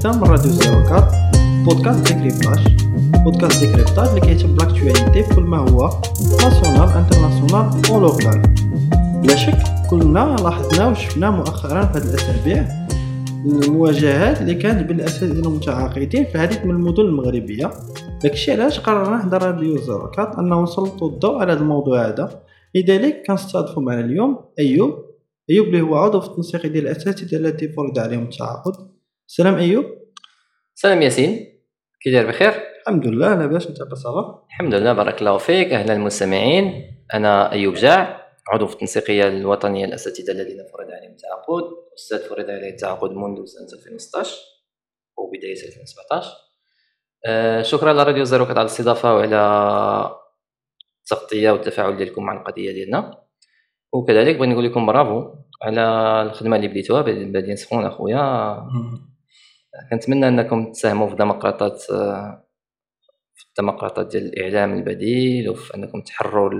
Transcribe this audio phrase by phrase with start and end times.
[0.00, 1.12] جديده من راديو زيروكات
[1.64, 2.58] بودكاست décryptage
[3.24, 5.90] بودكاست décryptage اللي كيهتم بال actualité كل ما هو
[6.42, 8.42] national international أو local
[9.22, 9.58] بلا شك
[9.90, 12.68] كلنا لاحظنا وشفنا مؤخرا في هذه الاسابيع
[13.46, 17.70] المواجهات اللي كانت بين الاساتذه المتعاقدين في عديد من المدن المغربيه
[18.22, 22.42] داكشي علاش قررنا حدا راديو زيروكات انه نسلطوا الضوء على هذا الموضوع هذا
[22.74, 24.94] لذلك كنستضيفوا معنا اليوم ايوب
[25.50, 28.89] ايوب اللي هو عضو في التنسيق ديال الاساتذه التي فرض عليهم التعاقد
[29.32, 29.84] سلام أيوب.
[30.74, 31.60] سلام ياسين.
[32.02, 35.72] كي داير بخير؟ الحمد لله لاباس أنت بصافا الحمد لله بارك الله فيك.
[35.72, 36.94] أهلا المستمعين.
[37.14, 41.62] أنا أيوب جاع عضو في التنسيقية الوطنية للأساتذة الذين فرض عليهم التعاقد.
[41.94, 44.36] أستاذ فرض عليه التعاقد منذ سنة 2016
[45.16, 46.30] وبداية 2017
[47.26, 49.36] أه شكرا لراديو زيرو على الاستضافة وعلى
[51.00, 53.22] التغطية والتفاعل ديالكم مع القضية ديالنا.
[53.92, 55.82] وكذلك بغيت نقول لكم برافو على
[56.22, 57.02] الخدمة اللي بديتوها.
[57.02, 58.56] بادين سخون أخويا.
[59.90, 61.80] كنتمنى أنكم تساهموا في ديمقراطات
[63.34, 66.50] في الديمقراطات ديال الإعلام البديل وفي أنكم تحرروا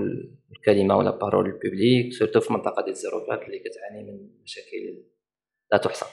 [0.51, 5.03] الكلمة و la parole publique surtout في المنطقة ديال الزيروفات اللي كتعاني من مشاكل
[5.71, 6.05] لا تحصى.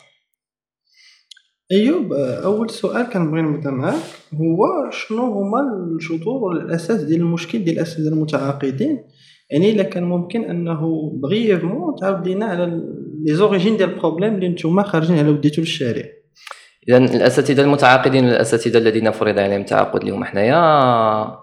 [1.73, 4.03] أيوب أول سؤال كنبغي نبدأ معاك
[4.35, 9.05] هو شنو هما الجذور ولا الأساس ديال المشكل ديال الأساتذة المتعاقدين؟
[9.51, 12.83] يعني إلا كان ممكن أنه brièvement تعاود لينا على
[13.27, 16.18] les origines ديال ال problème اللي نتوما خارجين على وديتو للشارع.
[16.89, 21.39] اذا الأساتذة المتعاقدين والأساتذة الذين فرض عليهم التعاقد اليوم حنايا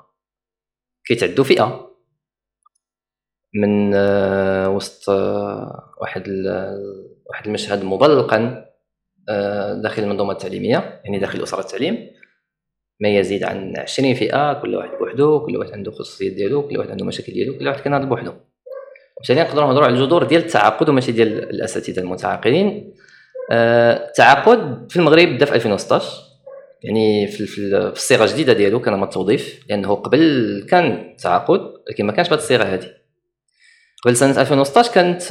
[1.06, 1.92] كيتعدوا فئة
[3.54, 6.30] من آه، وسط آه، واحد
[7.30, 8.66] واحد المشهد مبلقا
[9.30, 12.12] آه، داخل المنظومة التعليمية يعني داخل أسرة التعليم
[13.00, 16.90] ما يزيد عن 20 فئة كل واحد بوحدو كل واحد عنده خصوصيات ديالو كل واحد
[16.90, 18.34] عنده مشاكل ديالو كل واحد كيناضل بوحدو
[19.18, 23.05] وبالتالي نقدروا نهضروا على الجذور ديال التعاقد وماشي ديال الأساتذة المتعاقدين آه،
[23.52, 26.26] التعاقد في المغرب بدأ في 2016
[26.84, 32.40] يعني في, الصيغة الجديدة ديالو كان التوظيف لأنه قبل كان تعاقد لكن ما كانش بهذه
[32.40, 32.88] الصيغة هذه.
[34.06, 35.24] قبل سنة 2016 كانت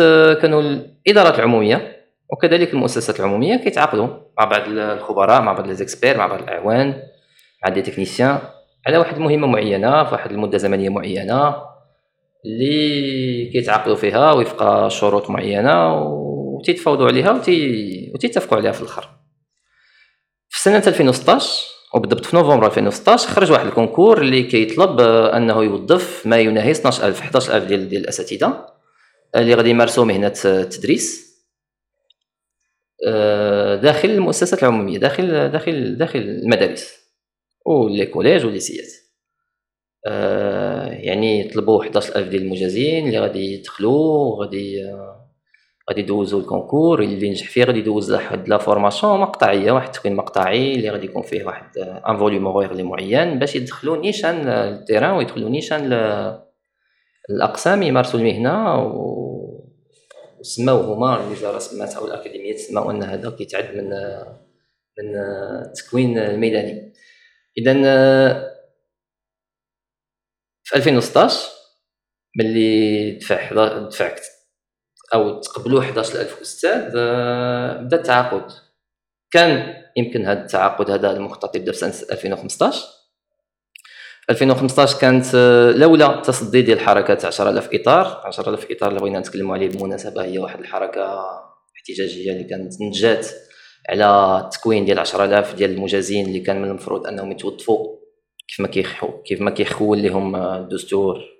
[0.42, 1.96] كانوا الإدارات العمومية
[2.32, 4.06] وكذلك المؤسسات العمومية كيتعاقدوا
[4.38, 7.02] مع بعض الخبراء مع بعض ليزيكسبير مع بعض الأعوان
[7.64, 8.38] مع des techniciens
[8.86, 11.54] على واحد المهمه معينة في واحد المدة زمنية معينة
[12.46, 15.94] اللي كيتعاقدوا فيها وفق شروط معينة
[16.64, 18.10] وتيتفاوضوا عليها وتي...
[18.14, 19.08] وتيتفقوا عليها في الأخر.
[20.48, 21.64] في سنه 2016
[21.94, 27.22] وبالضبط في نوفمبر 2016 خرج واحد ال concours اللي كيطلب أنه يوظف ما يناهز 12000
[27.22, 28.66] 11000 ديال ديال الأساتذة
[29.36, 31.24] اللي غادي يمارسوا مهنة التدريس
[33.06, 36.92] آه، داخل المؤسسات العمومية داخل داخل داخل المدارس
[37.66, 38.92] و les collèges و les lycées.
[40.06, 45.23] آه يعني طلبوا 11000 ديال المجازين اللي غادي يدخلوا غادي آه
[45.90, 50.16] غادي يدوزوا ال concours اللي ينجح فيه غادي يدوز واحد la formation مقطعية واحد التكوين
[50.16, 55.10] مقطعي اللي غادي يكون فيه واحد un volume horaire معين باش يدخلوا نيشان لل terrain
[55.10, 55.92] ويدخلوا نيشان
[57.30, 59.24] الأقسام يمارسوا المهنة و
[60.42, 63.90] سماو هما الوزاره سمات أو الأكاديمية سماو أن هذا كيتعد من
[64.98, 65.16] من
[65.66, 66.92] التكوين الميداني.
[67.58, 67.72] اذا
[70.64, 71.50] في 2016
[72.38, 73.52] ملي دفع
[73.88, 74.14] دفع
[75.14, 76.88] أو تقبلوا 11000 أستاذ
[77.84, 78.52] بدا التعاقد.
[79.30, 82.84] كان يمكن هذا التعاقد هذا المخطط يبدا في سنه 2015
[84.30, 85.34] 2015 كانت
[85.76, 90.58] لولا التصدي ديال الحركات 10000 إطار 10000 إطار اللي بغينا نتكلموا عليه بالمناسبة هي واحد
[90.58, 91.20] الحركة
[91.76, 93.26] احتجاجية اللي كانت نجات
[93.88, 97.96] على التكوين ديال 10000 ديال المجازين اللي كان من المفروض أنهم يتوظفوا
[98.48, 98.66] كيف ما
[99.26, 101.33] كيف ما كيخول لهم الدستور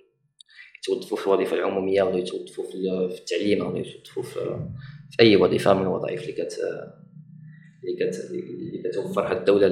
[0.85, 2.75] يتوظفوا في الوظيفه العمومية ولا يتوظفوا في
[3.19, 4.67] التعليم ولا يتوظفوا في,
[5.21, 6.59] أي وظيفة من الوظائف اللي كت
[7.85, 9.67] اللي كت اللي كتوفرها الدولة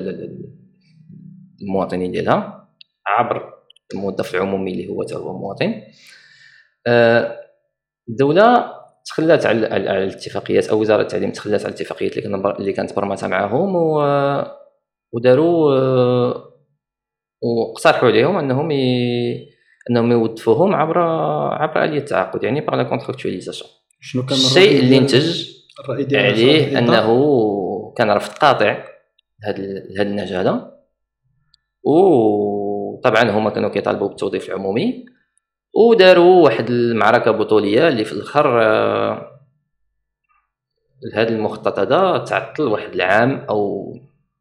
[1.61, 2.69] للمواطنين ديالها
[3.07, 3.55] عبر
[3.95, 5.83] الموظف العمومي اللي هو هو مواطن
[6.87, 7.39] آه،
[8.09, 8.73] الدولة
[9.05, 12.19] تخلات على الاتفاقيات أو وزارة التعليم تخلات على الاتفاقيات
[12.59, 14.03] اللي كانت برمتها معاهم و...
[15.13, 15.73] وداروا
[17.43, 18.71] واقترحوا عليهم أنهم.
[19.91, 20.99] أنهم يوظفوهم عبر
[21.53, 23.71] عبر آلية التعاقد يعني باغ لا كونتراكتواليزاسيون
[24.01, 25.53] شنو كان الشيء اللي انتج
[26.15, 28.85] عليه أنه كان رفض قاطع
[29.43, 30.73] لهذا النهج هذا.
[31.85, 35.07] وطبعا هما كانوا كيطالبوا بالتوظيف العمومي.
[35.75, 39.41] وداروا واحد المعركة بطولية اللي في الأخر آه،
[41.15, 43.93] هذا المخطط هذا تعطل واحد العام أو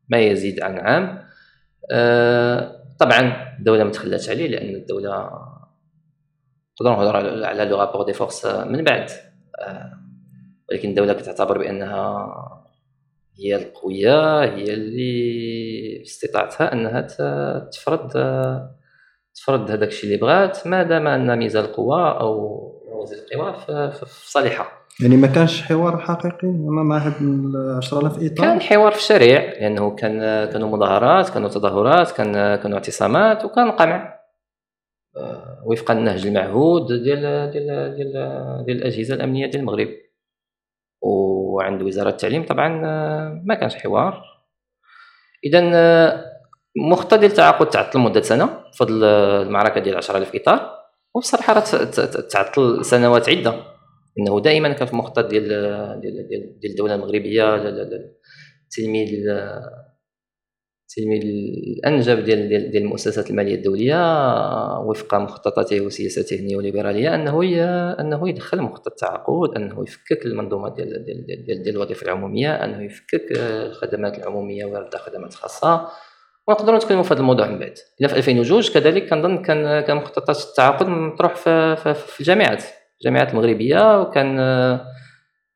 [0.09, 1.23] ما يزيد عن عام.
[1.91, 5.29] آه، طبعا الدولة ما تخلاتش عليه لأن الدولة
[6.81, 9.09] نقدروا نهضروا على لو رابور دي فورس من بعد.
[9.59, 9.91] آه،
[10.69, 12.27] ولكن الدولة كتعتبر بأنها
[13.39, 17.01] هي القوية هي اللي استطاعتها أنها
[17.71, 18.11] تفرض
[19.35, 23.55] تفرض هذاك الشيء اللي بغات ما دام أن ميزان القوه أو موازين القوى
[23.91, 27.13] في صالحها يعني ما كانش حوار حقيقي مع هاد
[27.77, 28.35] 10000 إطار.
[28.35, 30.19] كان حوار في الشارع لأنه كان
[30.49, 34.21] كانوا مظاهرات كانوا تظاهرات كان كانوا اعتصامات وكان قمع.
[35.17, 38.11] آه، وفق النهج المعهود ديال ديال ديال
[38.65, 39.89] ديال الأجهزة الأمنية ديال المغرب.
[41.01, 44.23] وعند وزارة التعليم طبعا آه، ما كانش حوار.
[45.45, 46.25] اذا آه،
[46.89, 50.81] مخطط ديال التعاقد تعطل لمدة سنة بفضل المعركة ديال 10000 إطار.
[51.15, 51.59] وبصراحة
[52.29, 53.53] تعطل سنوات عدة.
[54.19, 55.47] إنه دائما كان في المخطط ديال
[56.01, 59.27] ديال الدولة المغربية التلميذ
[60.91, 63.99] التلميذ الأنجب ديال ديال المؤسسات المالية الدولية
[64.79, 67.43] وفق مخططاته وسياسته النيوليبرالية أنه
[67.99, 73.25] أنه يدخل مخطط التعاقد أنه يفكك المنظومة ديال ديال ديال, ديال الوظيفة العمومية أنه يفكك
[73.31, 75.87] الخدمات العمومية ويرد خدمات خاصة.
[76.47, 77.77] ونقدروا نتكلموا في هذا الموضوع من بعد.
[78.01, 82.63] إلا في 2002 كذلك كنظن كان كان مخططات التعاقد مطروح في, في, في الجامعات.
[83.01, 84.37] الجامعات المغربيه وكان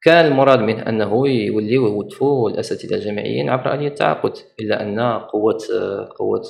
[0.02, 5.58] كان المراد منه أنه يوليو يوظفوا الأساتذة الجامعيين عبر آلية التعاقد إلا أن قوة
[6.20, 6.42] قوة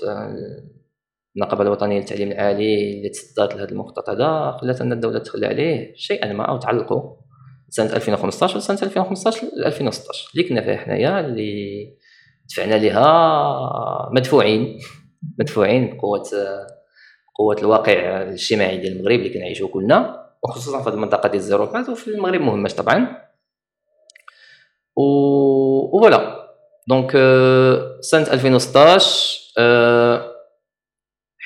[1.35, 6.33] النقابة الوطنية للتعليم العالي اللي تصدات لهذا المخطط هذا خلات أن الدولة تخلي عليه شيئا
[6.33, 7.15] ما أو تعلقوا
[7.69, 11.85] سنة 2015 وسنة 2015 ل 2016 اللي كنا فيها حنايا اللي
[12.49, 14.79] دفعنا لها مدفوعين
[15.39, 16.23] مدفوعين بقوة
[17.35, 20.24] قوه الواقع الاجتماعي ديال المغرب اللي كنعيشوه كلنا.
[20.45, 23.25] وخصوصا في المنطقة ديال الزيروكات وفي المغرب مهمش طبعا.
[24.97, 26.45] et voilà
[26.87, 27.11] donc
[28.01, 29.53] سنة 2016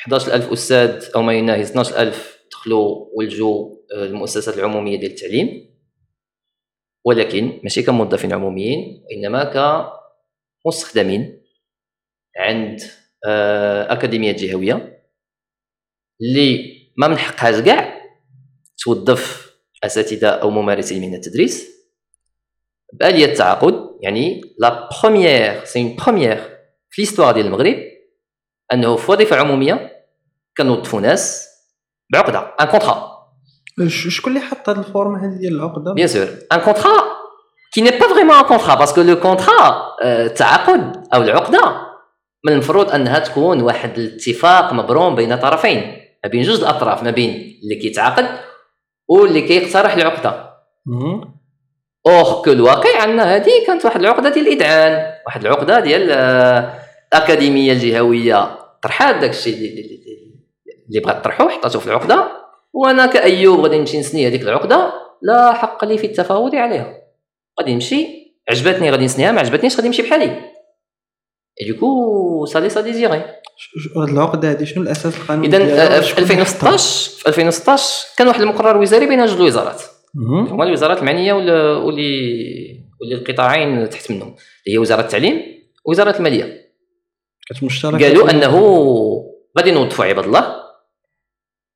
[0.07, 5.69] 11000 أستاذ أو ما يناهز 12000 دخلوا ولجوا المؤسسات العمومية ديال التعليم.
[7.05, 9.43] ولكن ماشي كموظفين عموميين وإنما
[10.65, 11.43] كمستخدمين
[12.37, 12.81] عند
[13.89, 15.03] اكاديميات جهوية
[16.21, 17.88] اللي ما من حقهاش كاع
[18.83, 19.49] توظف
[19.83, 21.69] أساتذة أو ممارسين من التدريس
[22.93, 26.57] بآلية التعاقد يعني la première c'est une première
[26.89, 27.75] في l'histoire ديال المغرب
[28.73, 29.91] أنه في وظيفة عمومية
[30.57, 31.47] كنوظفوا ناس
[32.13, 33.09] بعقدة un contrat
[33.87, 36.91] شكون اللي حط هذه ال forme هذه ديال العقدة؟ bien sûr un contrat
[37.73, 41.89] qui n'est pas vraiment un contrat parce que le contrat التعاقد أو العقدة
[42.45, 45.77] من المفروض أنها تكون واحد الاتفاق مبروم بين طرفين
[46.23, 48.48] ما بين جوج الأطراف ما بين اللي كيتعاقد
[49.09, 50.53] واللي كيقترح العقدة.
[52.07, 56.11] اوغ كو الواقع عندنا هذه كانت واحد العقدة ديال الإدعان واحد العقدة ديال
[57.13, 59.53] الاكاديميه الجهويه طرحات داك الشيء
[60.89, 62.31] اللي بغات تطرحو حطاتو في العقدة.
[62.73, 64.93] وأنا كأيوب غادي نمشي نسني هذيك العقدة.
[65.21, 66.93] لا حق لي في التفاوض عليها.
[67.59, 68.07] غادي نمشي
[68.49, 70.41] عجبتني غادي نسنيها ما عجبتنيش غادي نمشي بحالي.
[71.61, 73.23] اي دوكو سالي سا ديزيري
[73.97, 79.05] هاد العقده هذه شنو الأساس القانوني اذا في 2016 في 2016 كان واحد المقرر وزاري
[79.05, 79.81] بين جوج الوزارات
[80.15, 84.27] هما الوزارات المعنية واللي واللي القطاعين تحت منهم.
[84.27, 85.41] اللي هي وزارة التعليم
[85.85, 86.71] ووزاره المالية.
[87.47, 88.55] كانت مشتركة قالوا أنه
[89.57, 90.55] غادي نوظفوا عباد الله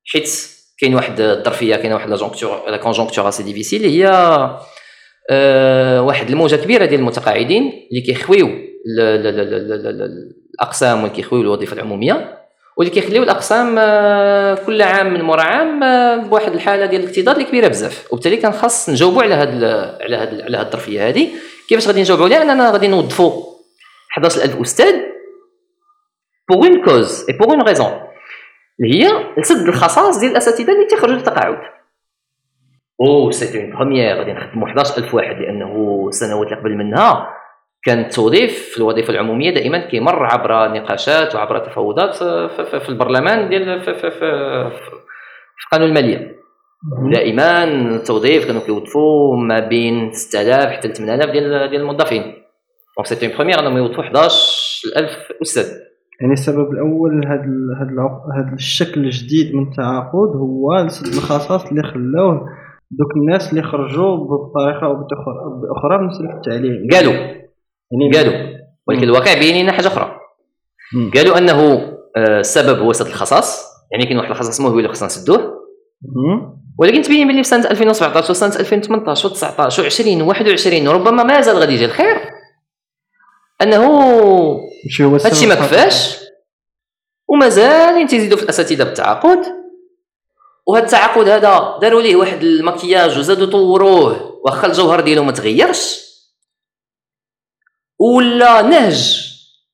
[0.04, 0.30] حيت
[0.78, 4.08] كاين واحد الظرفية كاين واحد لا كونجونكتور اسي ديفيسيل اللي هي
[5.30, 8.73] أه واحد الموجة كبيرة ديال المتقاعدين اللي كيخويو
[10.60, 12.38] الأقسام واللي كيخويو الوظيفة العمومية
[12.76, 17.48] واللي كيخليو الأقسام آه، كل عام من مورا عام آه، بواحد الحالة ديال الاكتظاظ اللي
[17.48, 18.12] كبيرة بزاف.
[18.12, 19.64] وبالتالي كان خاص نجاوبوا على هاد
[20.00, 21.28] على هاد على هاد الظرفية هذه
[21.68, 23.42] كيفاش غادي نجاوبوا عليها؟ اننا غادي نوظفوا
[24.18, 24.94] 11000 أستاذ
[26.50, 28.00] pour une cause et pour une raison
[28.80, 31.58] اللي هي لسد الخصائص ديال الأساتذة اللي تيخرجوا للتقاعد.
[33.00, 37.28] أو c'est une première غادي نخدموا 11000 واحد لأنه السنوات اللي قبل منها
[37.84, 43.94] كان التوظيف في الوظيفة العمومية دائما كيمر عبر نقاشات وعبر تفاوضات في, البرلمان ديال في,
[43.94, 44.70] في, في,
[45.56, 46.34] في قانون المالية.
[47.12, 52.22] دائما التوظيف كانوا كيوظفوا ما بين 6000 حتى 8000 ديال ديال الموظفين.
[52.96, 55.64] donc c'était première انهم يوظفوا 11000 أستاذ
[56.20, 57.44] يعني السبب الأول هذا
[58.36, 62.48] هذا الشكل الجديد من التعاقد هو الخصائص اللي خلاوه
[62.90, 66.88] دوك الناس اللي خرجوا بطريقة أو بأخرى من مسلك التعليم.
[66.92, 67.43] قالوا
[68.14, 68.54] قالوا.
[68.88, 70.16] ولكن الواقع بين لنا حاجة أخرى.
[71.14, 71.60] قالوا أنه
[72.16, 73.64] آه، السبب هو سد الخصاص.
[73.92, 75.54] يعني كاين واحد الخصاص مو هو اللي خصنا نسدوه.
[76.78, 79.34] ولكن تبين بلي في سنة 2017 وسنة 2018 و19
[79.70, 82.16] و20 و21 وربما مازال غادي يجي الخير.
[83.62, 83.80] أنه
[85.26, 86.18] هادشي ما كفاش.
[87.28, 89.38] ومازال تيزيدوا في الأساتذة بالتعاقد.
[90.66, 96.04] وهذا التعاقد هذا داروا ليه واحد المكياج وزادوا طوروه واخا الجوهر ديالو ما تغيرش.
[98.00, 99.24] ولا نهج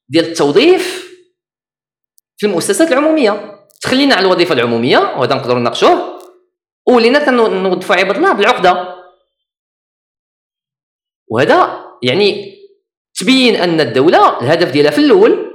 [0.09, 1.11] ديال التوظيف
[2.37, 3.61] في المؤسسات العمومية.
[3.83, 6.21] تخلينا على الوظيفة العمومية وهذا نقدروا نناقشوه.
[6.89, 9.01] ولينا كنوظفوا عباد الله بالعقدة.
[11.31, 12.57] وهذا يعني
[13.15, 15.51] تبين أن الدولة الهدف ديالها في الأول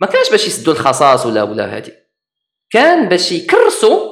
[0.00, 1.92] ما كانش باش يسدوا الخصاص ولا ولا هذه
[2.70, 4.10] كان باش يكرسوا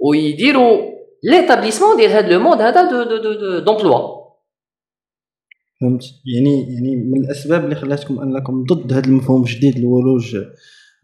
[0.00, 0.92] ويديروا
[1.22, 4.15] l'établissement ديال هذا le mode هذا de de de d'emploi
[5.80, 6.02] فهمت؟
[6.34, 10.36] يعني يعني من الأسباب اللي خلاتكم أنكم ضد هذا المفهوم الجديد الولوج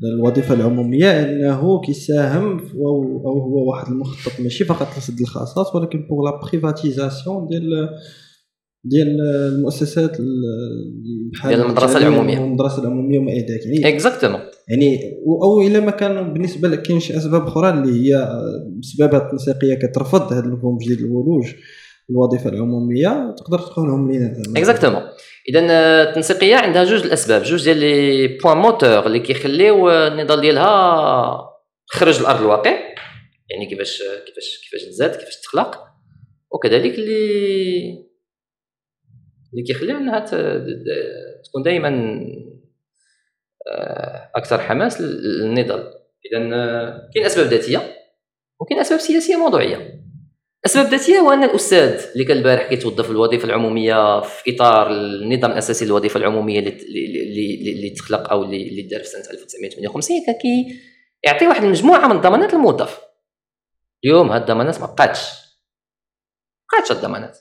[0.04, 6.40] الوظيفة العمومية إنه كيساهم أو هو واحد المخطط ماشي فقط لسد الخصاص ولكن pour la
[6.40, 7.88] privatisation ديال
[8.84, 9.20] ديال
[9.54, 10.16] المؤسسات
[11.32, 12.44] بحال ديال المدرسة العمومية.
[12.44, 13.66] المدرسة العمومية وما إلى ذلك.
[13.66, 14.98] يعني exactement يعني
[15.42, 18.28] أو الا ما كان بالنسبة لك كاين شي أسباب أخرى اللي هي
[18.80, 21.52] بسبب التنسيقيه كترفض هذا المفهوم الجديد الولوج.
[22.10, 25.02] الوظيفة العمومية تقدر تقولهم لينا exactement.
[25.48, 25.60] اذا
[26.08, 31.52] التنسيقية عندها جوج الأسباب جوج ديال les points moteurs اللي كيخليو النضال ديالها
[31.86, 32.70] خرج الأرض الواقع
[33.50, 35.84] يعني كيفاش كيفاش كيفاش تزاد كيفاش تخلق.
[36.50, 38.12] وكذلك اللي
[39.52, 40.18] اللي كيخليها إنها
[41.44, 42.20] تكون دائما
[43.72, 45.94] آه، أكثر حماس للنضال.
[46.32, 47.96] اذا آه، كاين أسباب ذاتية
[48.60, 50.02] وكاين أسباب سياسية موضوعية.
[50.66, 55.50] أسباب ذاتية هو أن الأستاذ اللي كان البارح كيتوظف في الوظيفة العمومية في إطار النظام
[55.50, 60.34] الأساسي للوظيفة العمومية اللي اللي, تخلق أو اللي, دار في سنة 1958 كان
[61.24, 63.00] كيعطي واحد المجموعة من الضمانات للموظف.
[64.04, 65.20] اليوم هاد الضمانات ما بقاتش.
[65.20, 67.38] ما بقاتش الضمانات.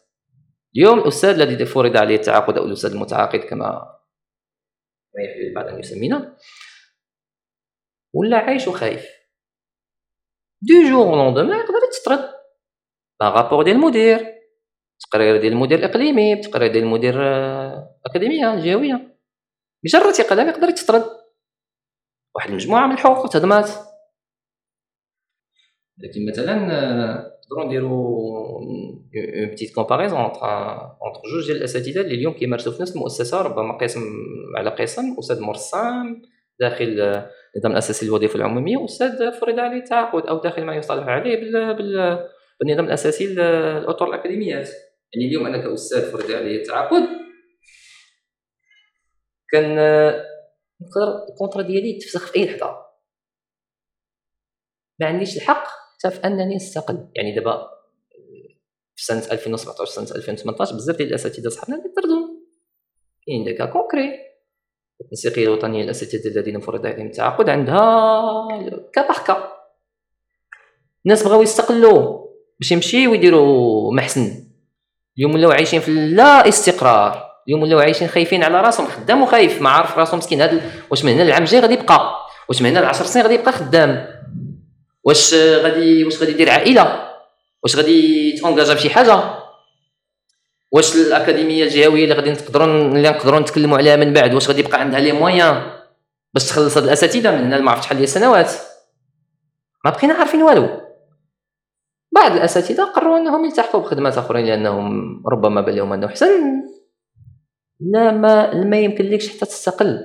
[0.76, 3.68] اليوم الأستاذ الذي فرض عليه التعاقد أو الأستاذ المتعاقد كما
[5.16, 6.38] ما يحب البعض أن يسمينا
[8.14, 9.06] ولا عايش وخايف.
[10.62, 12.41] دو جور لوندومان يقدر يتطرد.
[13.30, 14.42] رابور ديال المدير
[15.10, 19.18] تقرير ديال المدير الاقليمي تقرير ديال المدير الاكاديميه الجهويه
[19.86, 21.06] مجرد يقلب يقدر يتطرد
[22.36, 23.70] واحد المجموعه من الحقوق تهضمات
[25.98, 26.56] لكن مثلا
[27.52, 29.10] نقدروا نديروا une
[29.52, 30.40] petite comparaison entre
[31.02, 34.02] entre جوج ديال الاساتذه اللي اليوم كيمارسوا في نفس المؤسسه ربما قسم
[34.58, 36.22] على قسم أستاذ مرسم
[36.60, 36.86] داخل
[37.56, 42.20] النظام الاساسي للوظيفه العموميه واستاذ فرض عليه التعاقد أو داخل ما يصطلح عليه بال بال
[42.62, 44.70] بالنظام الأساسي للاطر الاكاديميات
[45.14, 47.04] يعني اليوم أنا كأستاذ فرض عليه التعاقد
[49.50, 49.76] كان
[50.82, 52.86] نقدر الكونترا ديالي تفسخ في أي لحظة.
[55.00, 57.08] ما عنديش الحق حتى في أنني نستقل.
[57.16, 57.70] يعني دابا
[58.96, 62.28] في سنة 2017 سنة 2018 بزاف ديال الأساتذة صحابنا اللي طردوا
[63.26, 64.32] كاين داك concrètement
[65.02, 68.48] التنسيقية الوطنية للأساتذة الذين فرض عليهم التعاقد عندها
[68.94, 69.04] كا
[71.06, 72.21] الناس بغاو يستقلوا.
[72.62, 74.44] باش يمشيو ويديروا محسن.
[75.18, 77.24] اليوم ولاو عايشين في لا استقرار.
[77.48, 79.62] اليوم ولاو عايشين خايفين على راسهم خدام وخايف.
[79.62, 80.42] ما عارف راسهم مسكين.
[80.42, 82.16] هذا واش من هنا العام الجاي غادي يبقى؟
[82.50, 84.08] واش من هنا ل 10 سنين غادي يبقى خدام؟
[85.04, 87.10] واش غادي واش غادي يدير عائلة؟
[87.64, 89.22] واش غادي يتونجاجا بشي حاجة؟
[90.72, 94.80] واش الأكاديمية الجهوية اللي غادي نقدروا اللي نقدروا نتكلموا عليها من بعد واش غادي يبقى
[94.80, 95.72] عندها لي مويان
[96.34, 98.52] باش تخلص هاد الأساتذة؟ من هنا ما عرفت شحال ديال السنوات.
[99.86, 100.81] ما بقينا عارفين والو.
[102.12, 106.62] بعض الأساتذة قرروا أنهم يلتحقوا بخدمات آخرين لأنهم ربما بان لهم انه احسن
[107.80, 110.00] لا ما ما يمكن لكش حتى تستقل.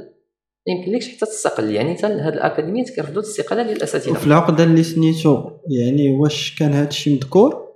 [0.67, 1.71] يمكن لكش حتى تستقل.
[1.71, 6.73] يعني حتى هاد الاكاديميات كيرفضوا الاستقالة ديال الاساتذه وفي العقده اللي سنيتو يعني واش كان
[6.73, 7.67] هذا الشيء مذكور؟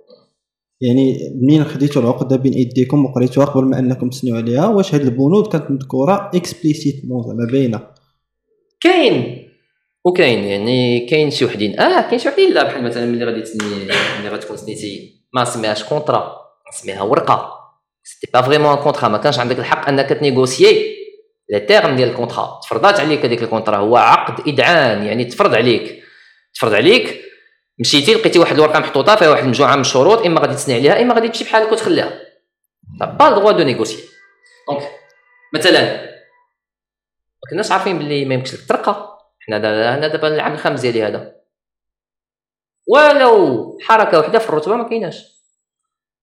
[0.81, 5.47] يعني منين خديتوا العقدة بين إيديكم وقريتوها قبل ما أنكم تسنيو عليها؟ واش هاد البنود
[5.47, 7.87] كانت مذكورة explicitement زعما باينه
[8.81, 9.50] كاين.
[10.05, 11.79] وكاين يعني كاين شي وحدين.
[11.79, 12.53] آه كاين شي وحدين.
[12.53, 13.75] لا بحال مثلا ملي غادي تسني
[14.19, 16.41] ملي غتكون سنيتي ما سميهاش كونطرا
[16.71, 17.57] سميها ورقة.
[18.03, 20.95] c'était pas vraiment contrat ما كانش عندك الحق أنك تnégocier
[21.49, 26.03] les termes ديال الكونترا تفرضات عليك هذيك الكونترا هو عقد إذعان يعني تفرض عليك.
[26.53, 27.21] تفرض عليك
[27.79, 31.13] مشيتي لقيتي واحد الورقة محطوطة فيها واحد المجموعه من الشروط إما غادي تسني عليها إما
[31.13, 32.19] غادي تمشي بحالك وتخليها.
[32.99, 33.97] pas le droit de négocier
[34.67, 34.91] donc
[35.53, 35.81] مثلا
[37.41, 39.10] ما كناش عارفين باللي ما يمكنش لك ترقى.
[39.47, 39.57] حنا
[39.97, 41.35] أنا دابا العام الخامس ديالي هذا.
[42.87, 45.25] ولو حركة واحدة في الرتبة ما كايناش.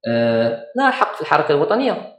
[0.09, 2.19] أه حق في الحركة الوطنية.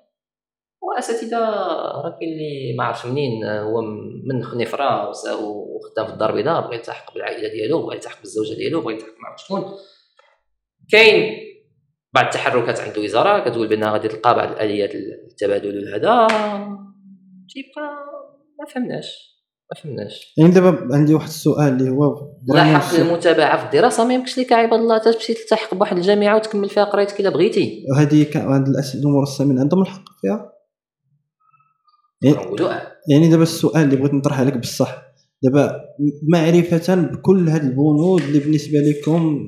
[0.81, 3.81] وأساتذة راه كاين اللي ما عرفش منين هو
[4.25, 8.93] من خنيفرة وخدام في الدار البيضاء بغى يلتحق بالعائلة ديالو بغى يلتحق بالزوجة ديالو بغى
[8.93, 9.65] يلتحق مع شكون.
[10.91, 11.37] كاين
[12.13, 16.27] بعض التحركات عند الوزاره كتقول بأنها غادي تلقى بعض الآليات التبادل هذا.
[17.53, 18.05] تيبقى
[18.59, 19.38] ما فهمناش.
[19.71, 20.33] ما فهمناش.
[20.37, 24.53] يعني دابا عندي واحد السؤال اللي هو لا حق المتابعة في الدراسة ما يمكنش لك
[24.53, 27.85] عباد الله تمشي تلتحق بواحد الجامعة وتكمل فيها قرايتك إلا بغيتي.
[27.91, 30.51] وهذه هاد الأمور السامين عندهم الحق فيها؟
[32.23, 32.37] يعني-
[33.11, 35.01] يعني دابا السؤال اللي بغيت نطرح عليك بصح
[35.43, 35.81] دابا
[36.33, 39.39] معرفة بكل هاد البنود اللي بالنسبة لكم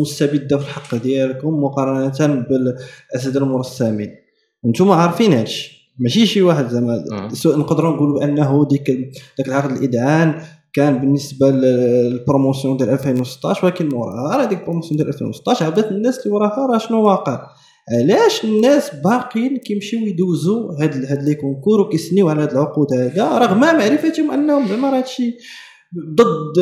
[0.00, 4.10] مستبدة في الحق ديالكم مقارنة بالأساتذة المرسمين
[4.62, 5.73] وأنتم عارفين هادشي.
[5.98, 7.04] ماشي شي واحد زعما.
[7.32, 8.90] سو- نقدروا نقولوا بأنه ديك
[9.38, 10.40] داك العقد الاذعان
[10.72, 15.90] كان بالنسبة لل promotion ديال 2016 ولكن موراها راه ديك ال promotion ديال 2016 عاودت
[15.90, 17.46] الناس اللي وراها راه شنو واقع
[18.02, 23.60] علاش الناس باقيين كيمشيو يدوزوا هاد هاد les concours وكيسنيو على هاد العقود هذا رغم
[23.60, 25.36] معرفتهم أنهم زعما راه هادشي
[25.98, 26.58] ضد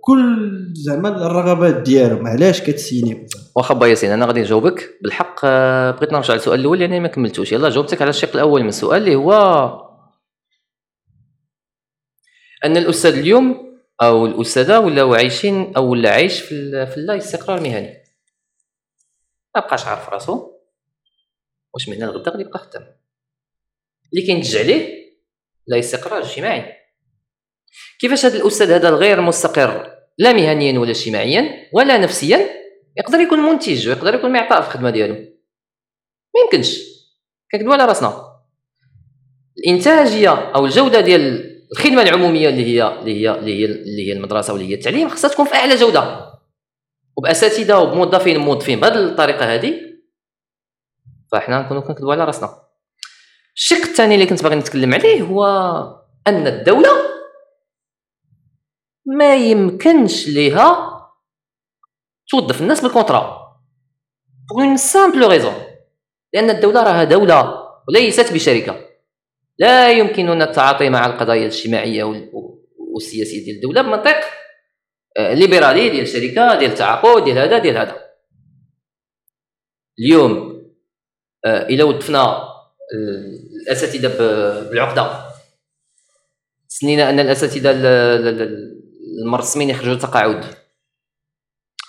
[0.00, 2.26] كل زعما الرغبات ديالهم.
[2.26, 5.40] علاش كتسينيو واخا با ياسين أنا غادي نجاوبك بالحق.
[5.44, 7.52] آه، بغيت نرجع للسؤال الأول لأن ما كملتوش.
[7.52, 9.32] يلا جاوبتك على الشق الأول من السؤال اللي هو
[12.64, 17.94] أن الأستاذ اليوم أو الأستاذة ولاو عايشين أو ولا عايش في في اللا استقرار مهني.
[19.56, 20.52] ما بقاش عارف راسو.
[21.74, 22.82] واش من هنا غادي يبقى خدام؟
[24.12, 25.08] اللي كينتج عليه
[25.66, 26.77] لا استقرار اجتماعي.
[28.00, 32.48] كيفاش هذا الأستاذ هذا الغير مستقر؟ لا مهنيا ولا اجتماعيا ولا نفسيا
[32.96, 35.14] يقدر يكون منتج ويقدر يكون معطاء في الخدمة ديالو.
[35.14, 36.78] ما يمكنش.
[37.52, 38.24] كنكذبوا على راسنا.
[39.58, 44.52] الإنتاجية أو الجودة ديال الخدمة العمومية اللي هي اللي هي اللي هي اللي هي المدرسة
[44.52, 46.32] واللي هي التعليم خصها تكون في أعلى جودة.
[47.16, 49.74] وبأساتذة وبموظفين موظفين بهذه الطريقة هذه
[51.32, 52.50] فإحنا نكونوا كنكذبوا على راسنا.
[53.56, 55.46] الشق الثاني اللي كنت باغي نتكلم عليه هو
[56.26, 56.90] أن الدولة
[59.16, 60.88] ما يمكنش ليها
[62.28, 63.38] توظف الناس بالكونترا.
[64.48, 65.54] pour une simple raison
[66.34, 68.88] لأن الدولة راها دولة وليست بشركة.
[69.58, 72.30] لا يمكننا التعاطي مع القضايا الاجتماعية وال-
[72.94, 74.20] والسياسية ديال الدولة بمنطق
[75.16, 77.96] آه، ليبرالي ديال شركه ديال تعاقد ديال هذا ديال هذا.
[79.98, 80.58] اليوم
[81.44, 82.48] آه، إلى وظفنا آه،
[83.62, 84.18] الأساتذة
[84.70, 85.24] بالعقدة.
[86.68, 88.77] سنينا أن الأساتذة ال- ال- ال-
[89.24, 90.44] المرسمين يخرجوا تقاعد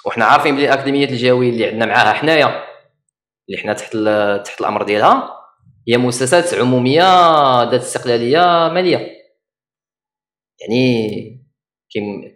[0.05, 2.63] وحنا عارفين بلي الاكاديميات الجهويه اللي عندنا معاها حنايا
[3.49, 3.97] اللي حنا تحت
[4.45, 5.35] تحت الأمر ديالها
[5.87, 7.03] هي مؤسسات عمومية
[7.63, 8.39] ذات استقلالية
[8.73, 9.19] مالية.
[10.61, 11.45] يعني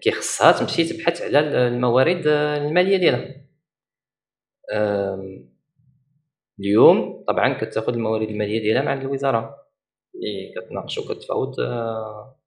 [0.01, 3.35] كيخصها تمشي تبحث على ال- الموارد المالية ديالها.
[6.59, 9.55] اليوم طبعا كتاخذ الموارد المالية ديالها مع الوزارة.
[10.15, 12.39] اللي كتناقش وكتفاوض آه،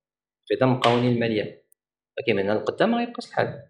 [0.47, 1.65] في ضمن القوانين المالية.
[2.18, 3.62] لكن من هنا لقدام ما يبقاش الحال.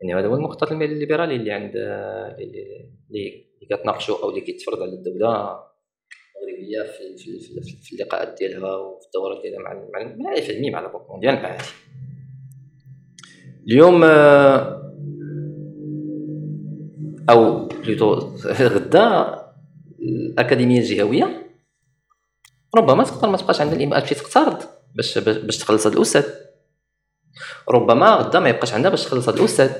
[0.00, 5.64] يعني هذا هو المخطط الليبرالي اللي عند اللي اللي كتناقشوا أو اللي كيتفرض على الدولة
[6.36, 11.10] المغربية في في, في, في اللقاءات ديالها وفي الدورات ديالها مع مع العلميه مع البنك
[11.10, 11.58] مونديال مع
[13.66, 14.04] اليوم
[17.30, 19.38] أو بلوتو غدا
[20.00, 21.44] الأكاديمية الجهوية
[22.76, 24.62] ربما تقدر ما تبقاش عندها باش تقترض
[24.94, 26.24] باش باش تخلص هذا الأستاذ.
[27.70, 29.70] ربما غدا ما يبقاش عندها باش تخلص هذا الأستاذ.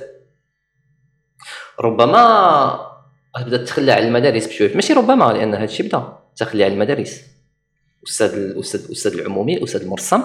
[1.79, 2.95] ربما
[3.37, 4.75] غتبدا تخلى على المدارس بشوية.
[4.75, 6.17] ماشي ربما لأن هذا الشيء بدا.
[6.35, 7.21] تخلي على المدارس.
[8.03, 10.23] الاستاذ الاستاذ الاستاذ العمومي الاستاذ المرسم.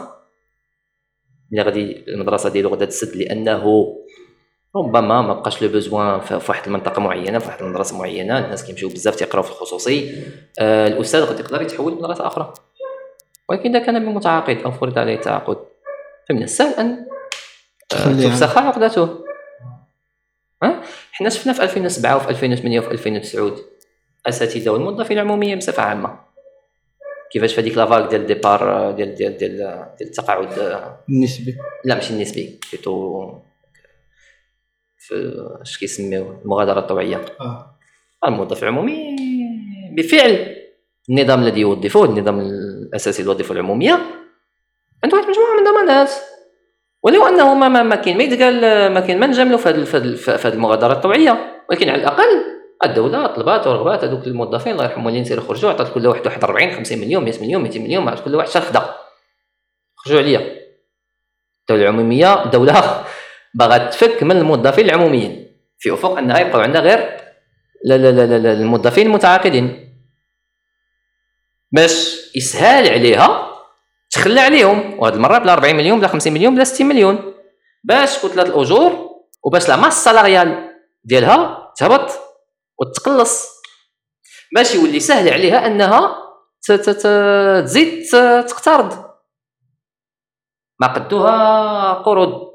[1.52, 3.94] اللي غادي المدرسة ديالو غادا تسد لأنه
[4.76, 8.38] ربما ما بقاش le besoin في واحد المنطقة معينة في واحد المدرسة معينة.
[8.38, 10.22] الناس كيمشيو بزاف تيقراو في الخصوصي.
[10.60, 12.54] آه الأستاذ غادي يقدر يتحول لمدرسة أخرى.
[13.48, 15.56] ولكن إذا كان بمتعاقد أو فرض عليه التعاقد
[16.28, 17.09] فمن السهل أن.
[17.90, 19.24] تفسخ عقدته
[20.62, 23.56] ها؟ حنا شفنا في 2007 وفي 2008 وفي 2009
[24.26, 26.18] أساتذة والموظفين العموميين بصفة عامة.
[27.32, 30.58] كيفاش في هذيك la vague ديال ال départ ديال ديال ديال ديال التقاعد؟
[31.08, 31.56] النسبي.
[31.84, 33.32] لا ماشي النسبي بيتو
[34.98, 37.76] في اش كيسميوه المغادرة الطوعيه آه.
[38.26, 39.16] الموظف العمومي
[39.96, 40.56] بفعل
[41.10, 43.92] النظام الذي يوظفه النظام الأساسي للوظيفه العمومية.
[45.04, 46.10] عنده واحد المجموعه من الضمانات
[47.02, 48.16] ولو انه ما ما, كاين.
[48.16, 48.60] ما يتقال
[48.92, 49.68] ما كاين ما نجاملوا في
[50.28, 52.44] هذه المغادرة الطوعيه ولكن على الأقل
[52.84, 54.72] الدولة طلبات ورغبات هذوك الموظفين.
[54.72, 57.80] الله يرحمهم اللي يسيروا يخرجوا عطات كل واحد واحد 40 50 مليون 100 مليون 200
[57.80, 58.94] مليون عرفت كل واحد خدا
[59.96, 60.60] خرجوا عليا.
[61.60, 63.04] الدولة العمومية دوله
[63.58, 65.46] باغا تفك من الموظفين العموميين.
[65.78, 67.20] في أفق أنها يبقاو عندها غير
[67.84, 69.90] لا لا لا, لا الموظفين المتعاقدين.
[71.72, 73.49] باش يسهل عليها
[74.10, 77.34] تخلى عليهم وهاد المرة بلا 40 مليون بلا 50 مليون بلا 60 مليون.
[77.84, 79.10] باش كتله الأجور
[79.44, 82.10] وباش la masse salariale ديالها تهبط
[82.78, 83.48] وتقلص.
[84.54, 86.16] باش يولي سهل عليها أنها
[86.62, 88.04] تزيد
[88.48, 89.10] تقترض.
[90.80, 92.50] ما قدوها قروض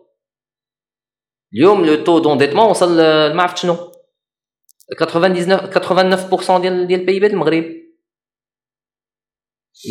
[1.54, 2.98] اليوم لو تو دونديتمون وصل
[3.34, 3.92] ما عرفت شنو.
[5.00, 7.85] 99 89% ديال ديال البي بي المغرب.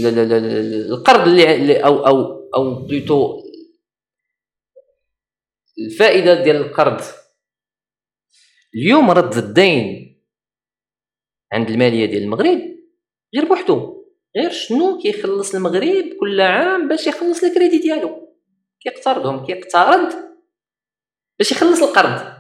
[0.05, 3.41] القرض اللي أو أو أو بلوتو
[5.79, 7.01] الفائدة ديال القرض.
[8.75, 10.05] اليوم رد الدين
[11.53, 12.61] عند المالية ديال المغرب
[13.35, 14.05] غير بوحدو.
[14.37, 18.37] غير شنو كيخلص المغرب كل عام باش يخلص الكريدي ديالو؟
[18.81, 20.13] كيقترضهم كيقترض
[21.39, 22.35] باش يخلص القرض.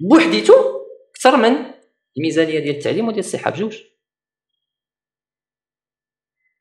[0.00, 0.54] بوحديتو
[1.10, 1.74] أكثر من
[2.16, 3.78] الميزانية ديال التعليم وديال الصحة بجوج.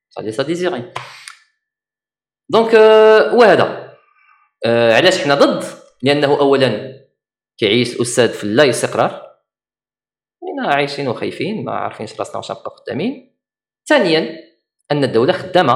[0.10, 0.93] صافي ça désiré
[2.50, 2.73] donc
[3.34, 3.98] وهذا
[4.65, 5.63] آه علاش حنا ضد؟
[6.04, 6.98] لأنه اولا
[7.58, 9.28] كيعيش الاستاذ في اللا استقرار.
[10.41, 13.38] لأن عايشين وخايفين ما عارفينش راسنا واش نبقى قدامين.
[13.89, 14.39] ثانيا
[14.91, 15.76] أن الدولة خدامة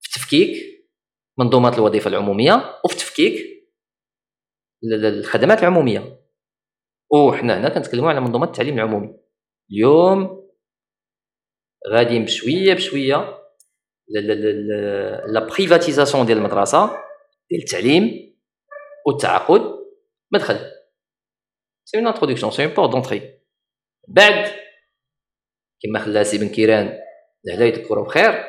[0.00, 0.64] في تفكيك
[1.38, 3.46] منظومات الوظيفة العمومية وفي تفكيك
[5.04, 6.20] الخدمات العمومية.
[7.12, 9.14] وحنا هنا كنتكلموا على منظومة التعليم العمومي.
[9.70, 10.48] اليوم
[11.92, 13.37] غادي بشوية بشوية
[14.08, 16.86] لا بريفاتيزاسيون ديال المدرسة
[17.50, 18.34] ديال التعليم
[19.06, 19.62] والتعاقد
[20.32, 20.58] مدخل
[21.84, 23.40] c'est une introduction c'est une porte d'entrée
[24.08, 24.50] بعد
[25.82, 26.98] كما خلاها سي بن كيران
[27.44, 28.44] لهلا يذكروا بخير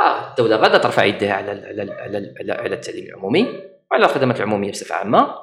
[0.00, 1.92] آه الدولة غادا ترفع يدها على على
[2.38, 5.34] على على التعليم العمومي وعلى الخدمات العمومية بصفة عامة.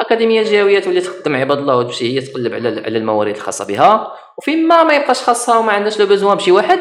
[0.00, 4.12] أكاديمية الجهويه تولي تخدم عباد الله وتمشي هي تقلب على على الموارد الخاصة بها.
[4.38, 6.78] وفيما ما يبقاش خاصها وما عندناش le besoin بشي واحد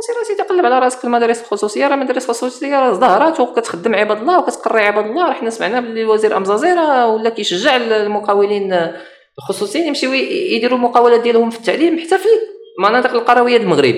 [0.00, 4.18] سير سيدي قلب على راسك في المدارس الخصوصية راه المدارس الخصوصية راه ازدهرات وكتخدم عباد
[4.18, 6.72] الله وكتقري عباد الله راه حنا سمعنا باللي الوزير امزازي
[7.04, 8.92] ولا كيشجع المقاولين
[9.38, 12.28] الخصوصيين يمشيو يديروا المقاولات ديالهم في التعليم حتى في
[12.78, 13.94] المناطق القروية المغرب.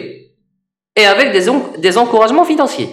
[0.99, 1.27] et avec
[1.77, 2.89] des encouragements financiers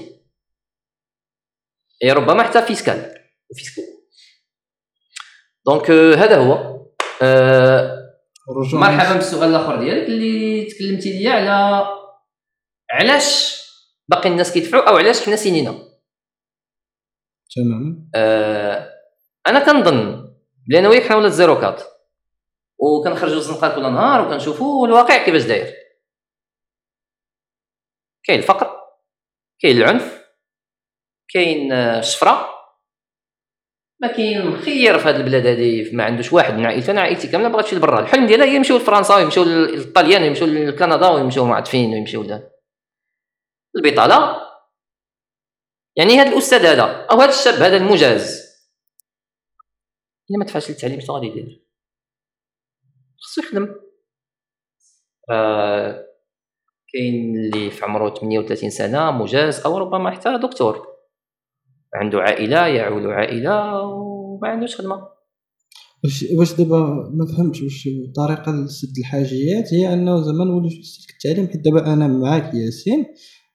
[2.04, 3.14] et ربما حتى fiscal
[3.56, 3.84] fiscal
[5.66, 6.78] donc هذا هو.
[7.22, 7.98] أه
[8.74, 11.88] مرحبا بالسؤال الآخر ديالك اللي تكلمتي ليا على
[12.98, 13.58] علاش
[14.08, 15.72] باقي الناس كيدفعوا أو علاش حنا سينينا؟
[17.56, 18.10] تمام.
[18.16, 18.94] أه
[19.48, 20.28] أنا كنظن
[20.68, 21.84] بلي أنا وياك حنا ولاد zéro quatre.
[22.80, 25.74] وكنخرجوا الزنقات كل نهار وكنشوفوا الواقع كيفاش داير.
[28.24, 28.78] كاين الفقر
[29.60, 30.24] كاين العنف
[31.34, 32.58] كاين الشفرة.
[34.00, 37.48] ما كاين مخير في هذه البلاد هذه ما عندوش واحد من عائلته أنا عائلتي كاملة
[37.48, 42.24] باغا تمشي لبرا الحلم ديالها هي يمشيو لفرنسا ويمشيو للطليان ويمشيو لكندا ويمشيو معطفين ويمشيو
[42.24, 42.57] لده
[43.78, 44.48] البطالة.
[45.96, 48.48] يعني هذا الأستاذ هذا أو هذا الشاب هذا المجاز.
[50.30, 51.68] إلا ما دفعش للتعليم شنو غادي يدير؟
[53.18, 53.76] خصو يخدم.
[55.32, 56.08] آه
[56.94, 60.88] كاين اللي في عمره 38 سنة مجاز أو ربما حتى دكتور.
[61.94, 65.08] عنده عائلة يعول عائلة وما عندوش خدمة.
[66.04, 66.80] واش واش دابا
[67.14, 72.08] ما فهمتش واش الطريقة لسد الحاجيات هي أنه زعما نولي في التعليم حيت دابا أنا
[72.08, 73.06] معاك ياسين.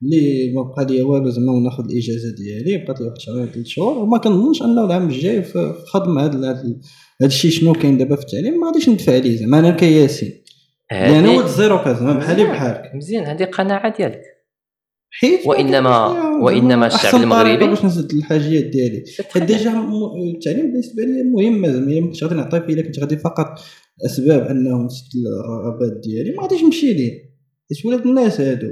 [0.04, 3.98] اللي ما بقى لي والو زعما وناخذ الإجازة ديالي بقات لي واحد شهرين ثلاث شهور
[3.98, 6.64] وما كنظنش انه العام الجاي في خدم هذا هذا
[7.22, 10.32] الشيء شنو كاين دابا في التعليم ما غاديش ندفع عليه زعما أنا كياسين.
[10.90, 12.94] لأن هو zéro زعما بحالي بحالك.
[12.94, 14.22] مزيان هذه قناعة ديالك.
[15.10, 16.06] حيت وانما
[16.42, 19.04] وإنما الشعب المغربي باش نسد الحاجيات ديالي.
[19.36, 19.70] déjà
[20.34, 23.60] التعليم بالنسبة لي مهم زعما الا كنت غادي نعطي إلا كنت غادي فقط
[24.06, 25.06] أسباب انه نسد
[25.44, 27.31] الرغبات ديالي ما غاديش نمشي ليه.
[27.76, 28.66] حيت ولاد الناس هادو.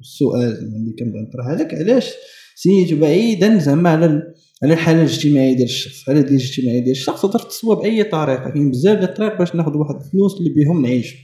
[0.00, 2.12] السؤال اللي كنبغي نطرح لك علاش
[2.54, 4.22] سينيتو بعيدا زعما على
[4.62, 8.50] على الحالة الاجتماعية ديال الشخص؟ الحالة ديال الاجتماعية ديال الشخص تقدر تصوى بأي طريقة.
[8.50, 11.14] كاين بزاف ديال الطريق باش ناخذ واحد الفلوس اللي بهم نعيش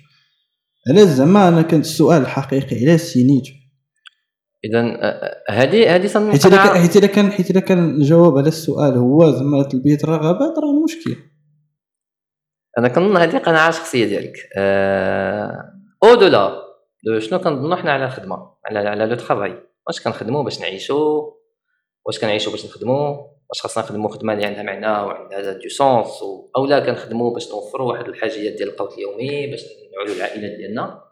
[0.88, 3.50] علاش زعما أنا كان السؤال الحقيقي علاش signيتو؟
[4.64, 4.80] اذا
[5.50, 9.62] هذه هذه حيت اذا حيت اذا كان حيت اذا كان الجواب على السؤال هو زعما
[9.62, 11.16] تلبية الرغبات راه مشكل.
[12.78, 14.36] أنا كنظن هذه قناعة شخصية ديالك.
[16.04, 16.61] أو دولا
[17.18, 21.32] شنو كنظنوا حنا على الخدمة على على le travail واش كنخدموا باش نعيشوا؟
[22.06, 23.08] واش كنعيشوا باش نخدموا؟
[23.50, 26.22] واش خاصنا نخدموا خدمة اللي عندها معنى وعندها du sens
[26.56, 29.60] أو لا كنخدموا باش نوفروا واحد الحاجيات ديال القوت اليومي باش
[29.92, 31.04] نعولوا العائلات ديالنا.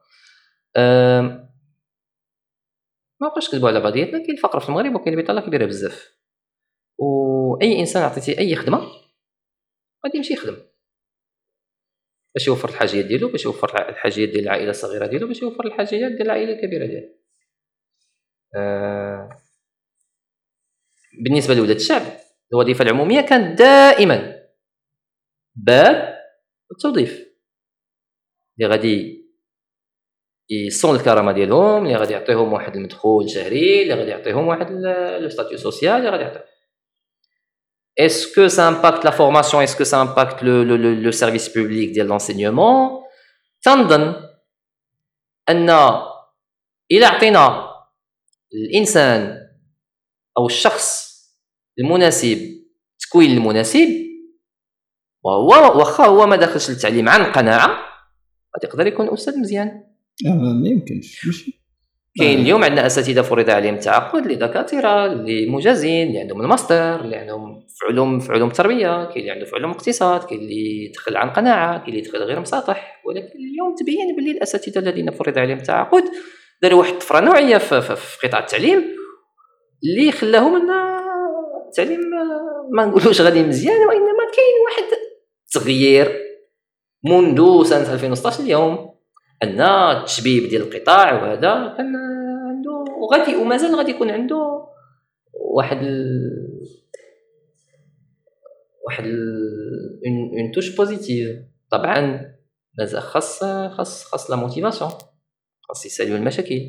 [3.20, 6.18] ما بقاش نكذبوا على بعضياتنا كاين الفقر في المغرب وكاين البطاله كبيرة بزاف.
[6.98, 8.78] واي إنسان عطيتيه أي خدمة
[10.04, 10.56] غادي يمشي يخدم.
[12.34, 16.22] باش يوفر الحاجيات ديالو باش يوفر الحاجيات ديال العائلة الصغيرة ديالو باش يوفر الحاجيات ديال
[16.22, 17.08] العائلة الكبيرة ديالو.
[18.56, 19.28] آه
[21.24, 22.02] بالنسبة لولاد الشعب
[22.52, 24.40] الوظيفة العمومية كانت دائما
[25.54, 26.18] باب
[26.72, 27.30] التوظيف.
[28.58, 29.20] اللي غادي
[30.50, 34.70] يصون الكرامة ديالهم اللي غادي يعطيهم واحد المدخول شهري اللي غادي يعطيهم واحد
[35.20, 36.49] le statut social اللي غادي يعطيهم.
[37.96, 41.48] Est-ce que ça impacte la formation est-ce que ça impacte le, le, le, le service
[41.48, 43.04] public ديال l'enseignement
[43.62, 44.14] تنظن
[45.48, 45.70] ان
[46.92, 47.70] إلى عطينا
[48.54, 49.38] الانسان
[50.38, 51.10] أو الشخص
[51.78, 52.38] المناسب
[53.02, 53.88] التكوين المناسب
[55.24, 57.68] وهو واخا هو ما داخلش للتعليم عن قناعه
[58.56, 59.84] غادي يقدر يكون أستاذ مزيان
[60.26, 61.59] آه ما يمكنش ماشي
[62.18, 67.16] كاين اليوم عندنا أساتذة فرض عليهم التعاقد اللي دكاتره اللي مجازين اللي عندهم الماستر اللي
[67.16, 71.16] عندهم في علوم في علوم التربية كاين اللي عنده في علوم الاقتصاد كاين اللي دخل
[71.16, 73.02] عن قناعة كاين اللي دخل غير مساطح.
[73.06, 76.04] ولكن اليوم تبين باللي الأساتذة الذين فرض عليهم التعاقد
[76.62, 78.84] داروا واحد الطفرة نوعية في, في, في قطاع التعليم
[79.84, 80.70] اللي خلاهم إن
[81.68, 82.00] التعليم
[82.72, 84.92] ما نقولوش غادي مزيان وإنما كاين واحد
[85.46, 86.20] التغيير
[87.04, 88.89] منذ سنة 2016 اليوم.
[89.42, 91.96] أن التشبيب ديال القطاع وهذا كان
[92.48, 94.66] عنده وغادي ومازال غادي يكون عنده
[95.32, 96.20] واحد ال...
[98.86, 99.04] واحد
[100.38, 101.38] une touche positive
[101.70, 102.30] طبعا
[102.78, 104.90] مازال خاص خاص خاص la motivation
[105.70, 106.60] خاص يساليو المشاكل.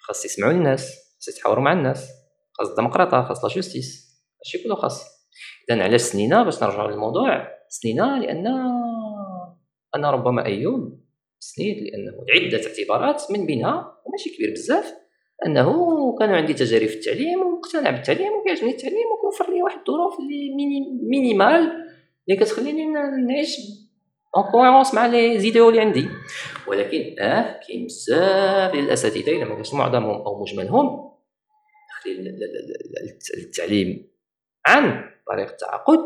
[0.00, 0.90] خاص يسمعوا الناس.
[1.16, 2.08] خاص يتحاوروا مع الناس.
[2.52, 5.04] خاص الديمقراطية خاص la justice هادشي كله خاص.
[5.70, 7.48] إذا علاش سنينا باش نرجعوا للموضوع.
[7.68, 8.46] سنينا لأن
[9.94, 11.05] أنا ربما أيوب
[11.54, 14.92] سنيت لأنه لعده اعتبارات من بينها وماشي كبير بزاف
[15.46, 15.68] أنه
[16.18, 20.54] كانوا عندي تجارب في التعليم ومقتنع بالتعليم وكيعجبني التعليم وكيوفر لي واحد الظروف اللي
[21.10, 21.86] minimales
[22.28, 22.84] اللي كتخليني
[23.26, 23.56] نعيش
[24.36, 26.08] en cohérence مع les idées اللي عندي.
[26.68, 31.10] ولكن آه كاين بزاف ديال الأساتذة إلا ما كانش معظمهم أو مجملهم
[31.88, 32.38] داخلين
[33.38, 34.08] التعليم
[34.66, 35.98] عن طريق التعاقد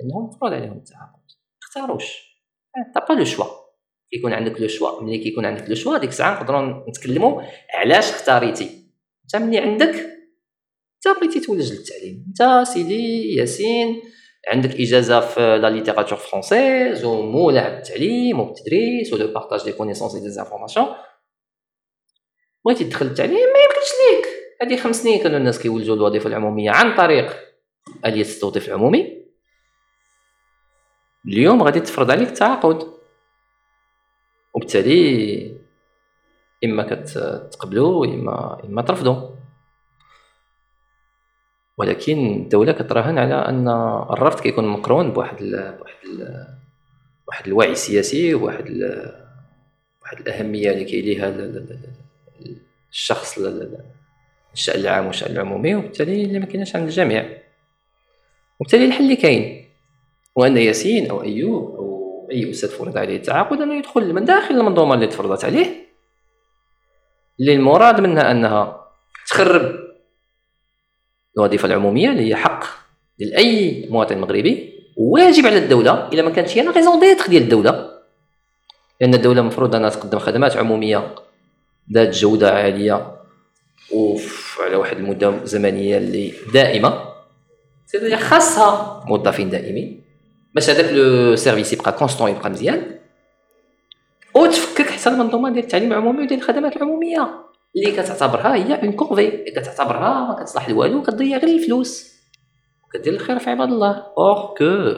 [0.00, 1.22] أنهم مفروض عليهم التعاقد.
[1.62, 2.38] اختاروش.
[2.94, 3.67] t'as pas le choix.
[4.10, 7.42] كيكون عندك le choix ملي كيكون عندك le choix ديك الساعة نقدروا نتكلموا
[7.74, 8.88] علاش اختاريتي.
[9.24, 9.94] انت ملي عندك
[11.06, 14.02] انت بغيتي تولج للتعليم انت سيدي ياسين
[14.48, 20.30] عندك إجازة في la littérature française ومولع بالتعليم وبالتدريس و le partage des connaissances des
[20.30, 20.86] informations
[22.64, 24.26] بغيتي تدخل التعليم ما يمكنش ليك.
[24.62, 27.36] هذه خمس سنين كانوا الناس كيولجوا الوظيفة العمومية عن طريق
[28.06, 29.24] آلية التوظيف العمومي.
[31.26, 32.97] اليوم غادي تفرض عليك التعاقد
[34.58, 35.60] وبالتالي
[36.64, 39.30] إما كتقبلوا اما إما ترفضوا
[41.78, 43.68] ولكن الدولة كتراهن على أن
[44.10, 46.46] الرفض كيكون مقرون بواحد ال بواحد ال
[47.28, 49.12] واحد الوعي السياسي وواحد ال
[50.02, 51.34] واحد الأهمية اللي كيليها
[52.90, 53.38] الشخص
[54.54, 57.38] الشأن العام والشأن العمومي وبالتالي اللي ما كايناش عند الجميع.
[58.60, 59.68] وبالتالي الحل اللي كاين
[60.38, 61.77] هو أن ياسين أو أيوب
[62.30, 65.88] أي أستاذ فرض عليه التعاقد أنه يدخل من داخل المنظومة اللي تفرضت عليه.
[67.40, 68.84] اللي المراد منها أنها
[69.28, 69.88] تخرب
[71.38, 72.64] الوظيفة العمومية اللي هي حق
[73.18, 77.90] لأي مواطن مغربي واجب على الدولة الا ما كانتش هي la raison d'être ديال الدولة.
[79.00, 81.14] لأن الدولة المفروض أنها تقدم خدمات عمومية
[81.92, 83.16] ذات جودة عالية
[83.92, 87.04] وعلى واحد المدة زمنية اللي دائمة.
[88.16, 90.07] خاصها موظفين دائمين.
[90.54, 92.98] باش هذاك le service يبقى constant يبقى مزيان.
[94.34, 97.28] وتفكك حتى المنظومه ديال التعليم العمومي وديال الخدمات العمومية.
[97.76, 102.18] اللي كتعتبرها هي une corvée كتعتبرها ما كتصلح لوالو كتضيع غير الفلوس.
[102.92, 104.06] كدير الخير في عباد الله.
[104.18, 104.94] alors que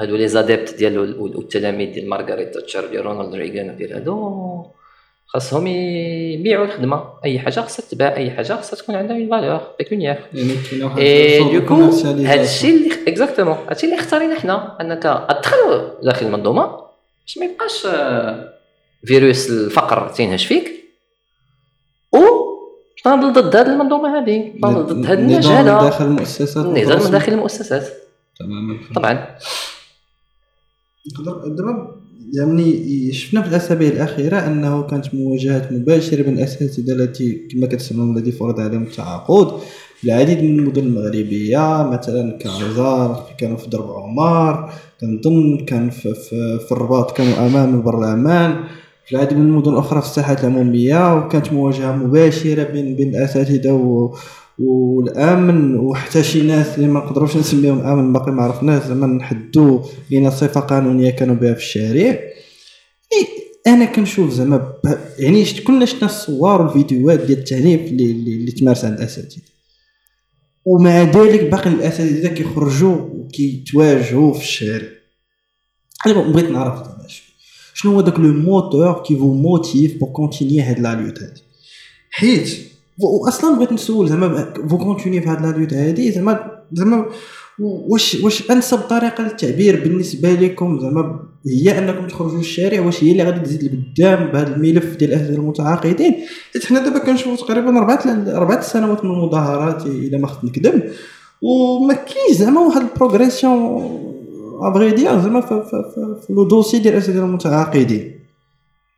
[0.00, 4.66] هادو les adeptes ديال التلاميذ ديال مارغريت تاتشر ديال رونالد ريغان ديال هادو.
[5.32, 7.04] خاصهم يبيعوا الخدمة.
[7.24, 10.16] أي حاجة خاصها تباع أي حاجة خاصها تكون عندها une valeur pécuniaire
[10.98, 11.74] et donc
[12.04, 14.76] هادشي اللي exactement هادشي اللي اختارينا حنا.
[14.80, 16.66] أنك أدخل داخل المنظومه
[17.22, 17.86] باش ما يبقاش
[19.06, 20.84] فيروس الفقر تينهش فيك.
[22.12, 22.18] و
[23.04, 27.88] تناضل ضد هذه المنظومة هذه تناضل ضد هذه النجاله داخل المؤسسات النظام داخل المؤسسات.
[28.38, 28.78] تماما.
[28.94, 29.36] طبعا.
[31.46, 32.01] دابا
[32.32, 38.32] يعني شفنا في الأسابيع الأخيرة أنه كانت مواجهات مباشره بين الاساتذه التي كما كتسمعون الذي
[38.32, 39.60] فرض عليهم التعاقد
[40.04, 41.90] العديد من المدن المغربية.
[41.92, 44.70] مثلا كعزار كانوا في درب عمر
[45.00, 48.54] كنظن كان في, في, في الرباط كانوا أمام البرلمان.
[49.06, 53.72] في العديد من المدن الأخرى في الساحات العمومية وكانت مواجهة مباشرة بين بين الأساتذة
[54.62, 60.30] والآمن وحتى شي ناس اللي ما نقدروش نسميهم آمن باقي ما عرفناش زعما نحدوا لينا
[60.30, 62.20] صفة قانونية كانوا بها في الشارع.
[63.66, 64.72] أنا كنشوف زعما
[65.18, 69.42] يعني كلنا شفنا الصور والفيديوهات ديال التعنيف اللي, اللي, تمارس عند الأساتذة.
[70.64, 74.88] ومع ذلك باقي الأساتذة كيخرجوا وكيتواجهوا في الشارع.
[76.06, 76.92] أنا بغيت نعرف
[77.74, 81.18] شنو هو داك le moteur qui vous motive pour continuer هاد la lutte
[82.10, 87.06] حيت واصلا بغيت نسول زعما vous continuez في هاد لا هادي زعما زعما
[87.58, 93.22] واش واش أنسب طريقة للتعبير بالنسبة لكم؟ زعما هي أنكم تخرجوا للشارع واش هي اللي
[93.22, 96.14] غادي تزيد لقدام بهذا الملف ديال الاساتذه المتعاقدين؟
[96.52, 98.02] حيت حنا دابا كنشوفوا تقريبا اربعه
[98.36, 100.82] اربعه سنوات من المظاهرات إلا ما خفت نكذب.
[101.42, 103.98] وما كاينش زعما واحد la progression
[104.60, 108.18] à vrai dire زعما في le dossier ديال الاساتذه المتعاقدين.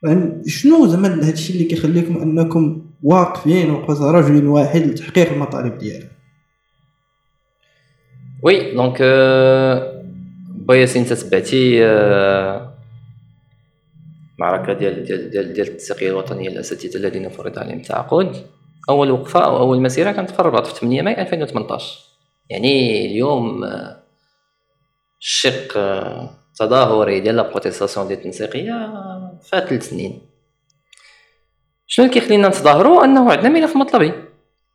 [0.02, 6.08] يعني شنو زعما هادشي اللي كيخليكم أنكم واقفين وقفه رجل واحد لتحقيق المطالب ديالكم
[8.42, 9.02] oui donc
[10.48, 11.84] با ياسين تتبعتي
[14.34, 18.36] المعركه ديال ديال ديال ديال التنسيقيه الوطنية للاساتذه الذين فرض عليهم التعاقد.
[18.88, 22.00] أول وقفة أو أول مسيرة كانت في الرباط في 8 ماي 2018
[22.50, 23.64] يعني اليوم
[25.20, 28.92] الشق التظاهري ديال la protestation ديال التنسيقيه
[29.42, 30.33] فات ثلاث سنين
[31.94, 34.12] شنو اللي كيخلينا نتظاهروا أنه عندنا ملف مطلبي.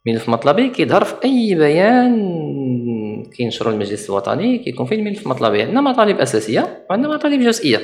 [0.06, 3.32] ملف مطلبي كيظهر في أي بيان.
[3.38, 7.78] كينشروا المجلس الوطني كيكون فيه الملف المطلبي عندنا مطالب أساسية وعندنا مطالب جزئية.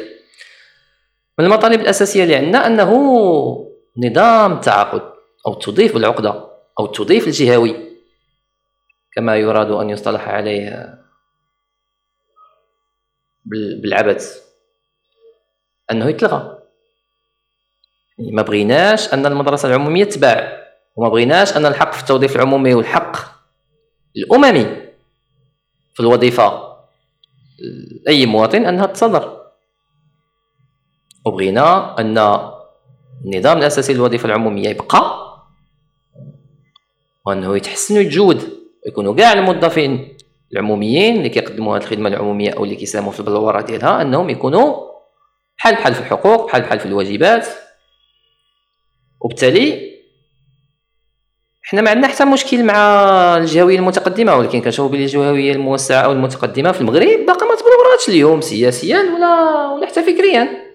[1.40, 2.92] من المطالب الأساسية اللي عندنا أنه
[3.98, 5.02] نظام التعاقد
[5.48, 7.76] أو التوظيف بالعقده أو التوظيف الجهوي.
[9.16, 10.96] كما يراد أن يصطلح عليه
[13.82, 14.46] بالعبث.
[15.92, 16.55] أنه يتلغى.
[18.20, 23.18] ما بغيناش أن المدرسة العمومية تباع وما بغيناش أن الحق في التوظيف العمومي والحق
[24.18, 24.64] الأممي
[25.94, 26.76] في الوظيفة.
[28.08, 29.42] أي مواطن أنها تصدر
[31.26, 32.18] وبغينا أن
[33.26, 35.26] النظام الأساسي للوظيفة العمومية يبقى
[37.26, 38.50] وأنه يتحسن ويتجود
[38.86, 40.18] ويكونوا كاع الموظفين
[40.54, 44.92] العموميين اللي كيقدموا هذه الخدمة العمومية أو اللي كيساهموا في البلورة ديالها أنهم يكونوا
[45.58, 47.48] بحال بحال في الحقوق بحال بحال في الواجبات.
[49.26, 49.96] وبالتالي
[51.64, 52.78] حنا ما عندنا حتى مشكل مع
[53.38, 58.42] الجهويه المتقدمه ولكن كنشوفوا بلي الجهويه الموسعه أو المتقدمه في المغرب باقا ما تبلوراتش اليوم
[58.42, 60.66] سياسيا ولا ولا حتى فكريا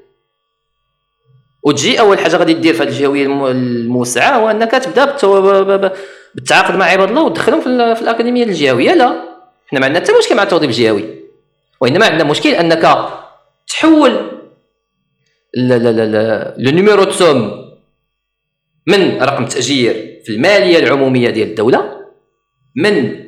[1.63, 5.17] وتجي اول حاجة غادي دير في هذه الجهويه الموسعه هو انك تبدا
[6.35, 7.61] بالتعاقد مع عباد الله وتدخلهم
[7.95, 9.23] في الاكاديميه الجهويه لا
[9.69, 11.05] حنا ما عندنا حتى مشكل مع التوظيف الجهوي
[11.81, 13.09] وانما عندنا مشكل انك
[13.69, 14.31] تحول
[15.55, 17.70] le numéro de somme
[18.91, 22.01] من رقم تاجير في الماليه العموميه ديال الدولة
[22.77, 23.25] من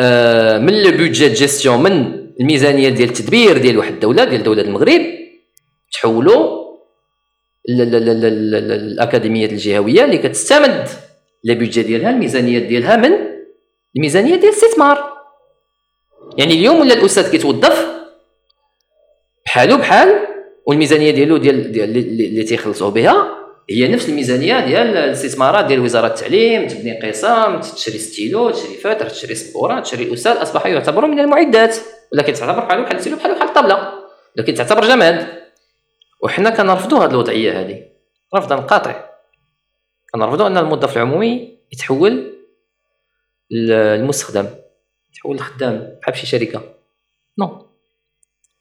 [0.00, 5.02] آه من le budget gestion من الميزانيه ديال التدبير ديال واحد الدولة ديال دوله المغرب
[5.92, 6.64] تحولوا
[7.68, 10.88] الاكاديميات الجهويه اللي كتستمد
[11.44, 13.12] les budgets ديالها الميزانيات ديالها من
[13.96, 15.14] الميزانيه ديال الاستثمار
[16.38, 17.86] يعني اليوم ولا الاستاذ كيتوظف
[19.46, 20.26] بحالو بحال
[20.66, 26.66] والميزانيه ديالو ديال, ديال اللي تيخلصوه بها هي نفس الميزانية ديال الاستثمارات ديال وزارة التعليم
[26.66, 31.76] تبني قسم تشري ستيلو تشري فتر تشري سبورة تشري الاستاذ أصبح يعتبر من المعدات
[32.12, 33.92] ولكن تعتبر بحالو بحال الستيلو بحالو بحال الطابله
[34.36, 35.44] لكن تعتبر جماد.
[36.22, 37.82] وحنا كنرفضوا هذه الوضعية هذه
[38.34, 39.10] رفضا قاطع.
[40.14, 42.34] كنرفضوا أن الموظف العمومي يتحول
[43.50, 44.46] للمستخدم
[45.10, 46.62] يتحول للخدام بحال شي شركة.
[47.38, 47.66] non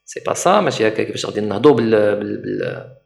[0.06, 3.03] c'est pas ça ماشي هكا كيفاش غادي نهضوا بال, بال...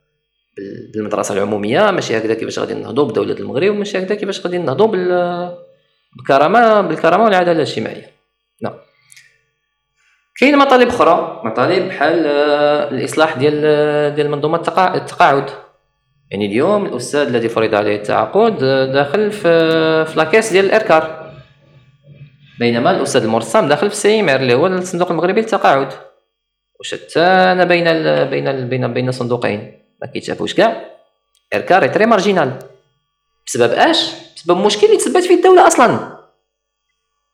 [0.58, 0.91] بال...
[0.93, 5.58] بالمدرسة العمومية ماشي هكذا كيفاش غادي نهضوا بدولة المغرب وماشي هكذا كيفاش غادي نهضوا بال
[6.15, 8.12] بالكرامه بالكرامة والعدالة الاجتماعية.
[8.62, 8.74] نعم.
[10.39, 14.58] كاين مطالب أخرى مطالب بحال آه، الإصلاح ديال ديال منظومة
[14.96, 15.50] التقاعد.
[16.32, 20.79] يعني اليوم الأستاذ الذي فرض عليه التعاقد آه، داخل في في la caisse ديال ال
[20.79, 21.34] RCAR
[22.60, 25.88] بينما الأستاذ المرسم داخل في ال CMR اللي هو الصندوق المغربي للتقاعد.
[26.80, 29.77] وشتان بين ال بين بين بين صندوقين.
[30.02, 30.98] ما كيتشافوش كاع
[31.54, 32.60] RCAR très marginal
[33.46, 36.18] بسبب اش بسبب مشكل اللي تسببت فيه الدولة أصلا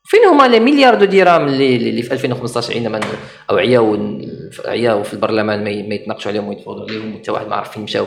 [0.06, 3.00] فين هما les milliards de dirhams اللي اللي في 2015 عندما
[3.50, 3.98] أو عياو
[4.66, 8.06] عياو في البرلمان ما يتناقشوا عليهم ويتفاوضوا عليهم حتى واحد ما عرف فين مشاو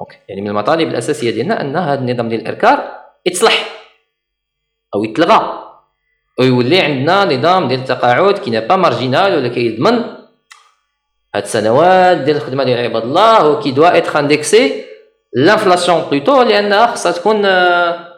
[0.00, 3.68] OK يعني من المطالب الاساسيه ديالنا ان هذا النظام ديال ال RCAR يتصلح
[4.94, 5.64] أو يتلغى
[6.38, 10.17] ويولي عندنا نظام ديال التقاعد qui est pas marginal ولا كيضمن
[11.34, 14.84] هاد السنوات ديال الخدمة ديال عباد الله و qui doit être indexé
[15.32, 18.08] à l'inflation plutôt لانها خصها تكون آه،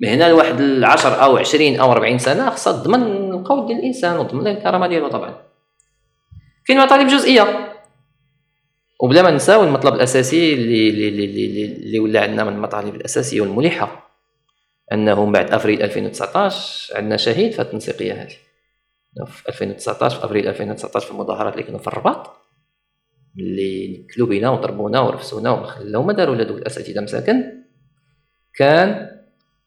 [0.00, 4.86] مهنه لواحد 10 أو 20 أو 40 سنة خصها تضمن القول ديال الإنسان وتضمن الكرامة
[4.86, 5.34] ديالو طبعا.
[6.66, 7.74] كاين مطالب جزئية.
[9.00, 14.10] وبلا ما نساو المطلب الأساسي اللي اللي اللي, اللي ولا عندنا من المطالب الأساسية والملحه
[14.92, 18.34] أنه من بعد أفريل 2019 عندنا شهيد في التنسيقية هذه.
[19.26, 22.30] في 2019 في أفريل 2019 في المظاهرات اللي كانوا في الرباط.
[23.38, 27.64] اللي نكلوا بينا وضربونا ورفسونا وما وما داروا لا دوك الأساتذة مساكن.
[28.54, 29.18] كان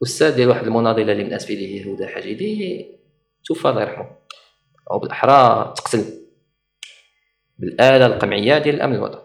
[0.03, 2.85] أستاذ ديال واحد المناضلة اللي من أسفل هي هدى حجيدي
[3.45, 4.11] توفى الله يرحمه.
[4.91, 6.05] أو بالأحرى تقتل
[7.57, 9.21] بالآلة القمعية ديال الأمن الوطني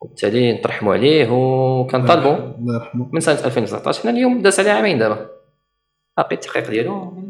[0.00, 5.30] وبالتالي نترحموا عليه وكنطالبوا الله يرحمه من سنة 2019 حنا اليوم داز عليه عامين دابا.
[6.16, 7.20] باقي التحقيق ديالو.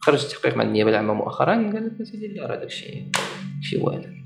[0.00, 3.10] خرج التحقيق مع النيابة العامة مؤخرا قال لك اسيدي لا راه داكشي
[3.62, 4.24] شي والو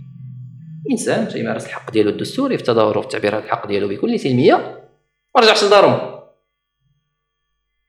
[0.91, 4.55] انسان تيمارس الحق ديالو الدستوري في التظاهر وفي التعبير عن الحق ديالو بكل سلمية
[5.37, 6.21] ما رجعش لدارهم.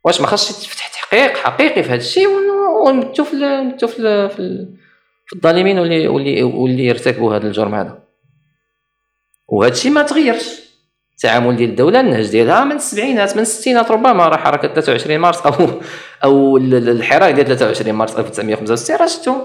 [0.04, 2.28] واش ما خاصش يتفتح تحقيق حقيقي في هذا الشيء
[2.86, 8.04] ونمتو في نمتو في في الظالمين واللي واللي واللي يرتكبوا هذا الجرم هذا.
[9.48, 10.70] وهذا الشيء ما تغيرش.
[11.12, 15.54] التعامل ديال الدولة النهج ديالها من السبعينات من الستينات ربما راه حركة 23 مارس أو
[16.24, 19.36] أو الحراك ديال 23 مارس 1965 راه شفتو.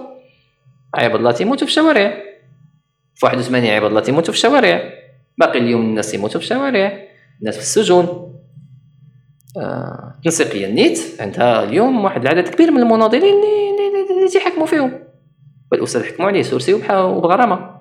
[0.95, 2.34] عباد الله تيموتوا في الشوارع.
[3.15, 4.93] في 81 عباد الله تيموتوا في الشوارع.
[5.39, 7.07] باقي اليوم الناس تيموتوا في الشوارع
[7.41, 8.35] الناس في السجون.
[9.57, 13.65] آه، تنسيقيا نيت عندها اليوم واحد العدد كبير من المناضلين اللي
[14.19, 15.05] اللي تيحكموا فيهم.
[15.73, 17.81] والأستاذ حكموا عليه sursis وبغرامة.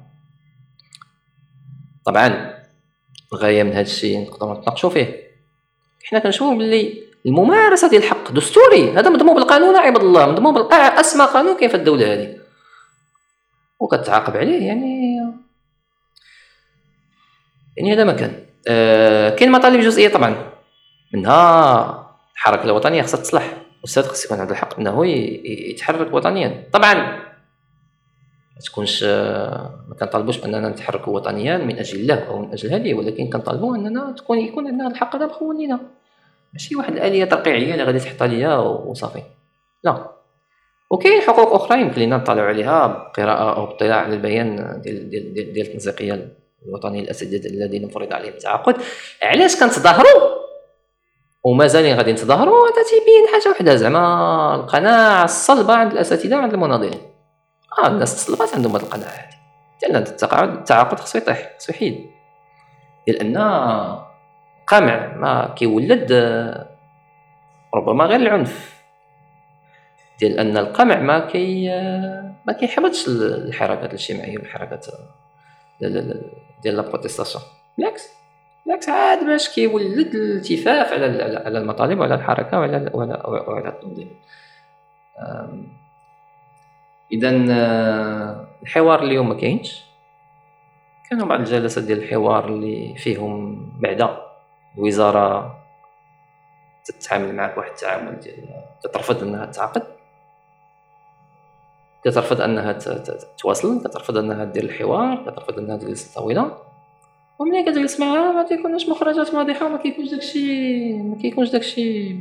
[2.05, 2.53] طبعا
[3.33, 5.23] الغاية من هذا الشيء نقدروا نتناقشوا فيه.
[6.03, 8.91] حنا كنشوفوا باللي الممارسة ديال الحق دستوري.
[8.91, 12.37] هذا مضمون بالقانون عباد الله مضمون بالقاع أسمى قانون كاين في الدولة هذه.
[13.79, 15.02] وكتعاقب عليه يعني
[17.77, 20.35] يعني هذا ما كان آه كاين مطالب جزئيه طبعا.
[21.13, 23.53] منها الحركة الوطنية خصها تصلح.
[23.79, 25.05] الاستاذ خص يكون عنده الحق إنه
[25.45, 26.63] يتحرك وطنيا.
[26.73, 26.93] طبعا
[28.53, 33.29] ما تكونش ما كنطالبوش بأننا نتحركوا وطنيا من أجل الله أو من أجل هذه ولكن
[33.29, 35.79] كنطالبوا أننا تكون يكون عندنا الحق هذا بخوننا
[36.53, 39.21] ماشي واحد الآلية ترقيعية اللي غادي تحطها ليا وصافي.
[39.83, 40.11] لا.
[40.89, 45.67] وكاين حقوق أخرى يمكن لنا نطلعوا عليها بقراءة أو باطلاع على البيان ديال ديال, ديال
[45.67, 48.75] التنسيقيه الوطنيه الاساتذه الذين فرض عليهم التعاقد.
[49.23, 50.43] علاش كنتظاهروا؟
[51.43, 54.55] ومازالين غادي نتظاهروا هذا تيبين حاجة وحدة زعما.
[54.55, 57.01] القناعه الصلبة عند الأساتذة وعند المناضلين.
[57.83, 59.35] آه الناس تصلبات عندهم هذه القناعه هذه
[59.81, 62.09] ديال التقاعد التعاقد خصو يطيح خصو يحيد.
[63.07, 63.37] لأن
[64.67, 66.13] قمع ما كيولد
[67.75, 68.73] ربما غير العنف.
[70.19, 71.69] ديال أن القمع ما كي
[72.47, 74.87] ما كيحبطش الحركات الاجتماعية والحركات
[76.63, 77.43] ديال la protestation.
[77.77, 78.09] بالعكس
[78.65, 81.05] بالعكس عاد باش كيولد الالتفاف على
[81.45, 84.09] على المطالب وعلى الحركة وعلى وعلى, وعلى التنظيم.
[87.11, 89.83] اذا آه، الحوار اليوم ما كاينش.
[91.09, 94.17] كانوا بعض الجلسات ديال الحوار اللي فيهم بعدا.
[94.77, 95.57] الوزارة
[96.85, 98.47] تتعامل معك واحد التعامل ديال
[98.83, 99.92] تترفض إنها تعقد.
[102.05, 102.79] كترفض أنها
[103.37, 106.57] تواصل كترفض أنها دير الحوار كترفض أنها تجلس طويلة.
[107.39, 112.15] وملي كتجلس معاها ما تيكونش مخرجات واضحه وما كيكونش داكشي ما كيكونش داكشي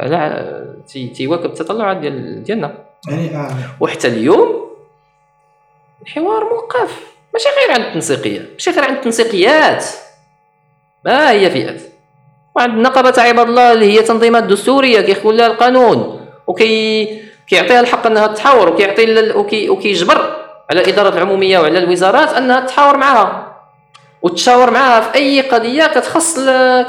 [0.00, 2.74] على تي تيواكب التطلعات ديال ديالنا.
[3.08, 3.50] يعني آه.
[3.80, 4.68] وحتى اليوم
[6.02, 9.84] الحوار موقف ماشي غير عند التنسيقية ماشي غير عند التنسيقيات.
[11.04, 11.82] ما هي فئات
[12.56, 18.26] وعند النقابة عباد الله اللي هي تنظيمات دستورية كيخول لها القانون وكي كيعطيها الحق أنها
[18.26, 20.36] تحاور وكيعطي وكي وكيجبر
[20.70, 23.56] على الاداره العمومية وعلى الوزارات أنها تحاور معها
[24.22, 26.34] وتشاور معها في أي قضية كتخص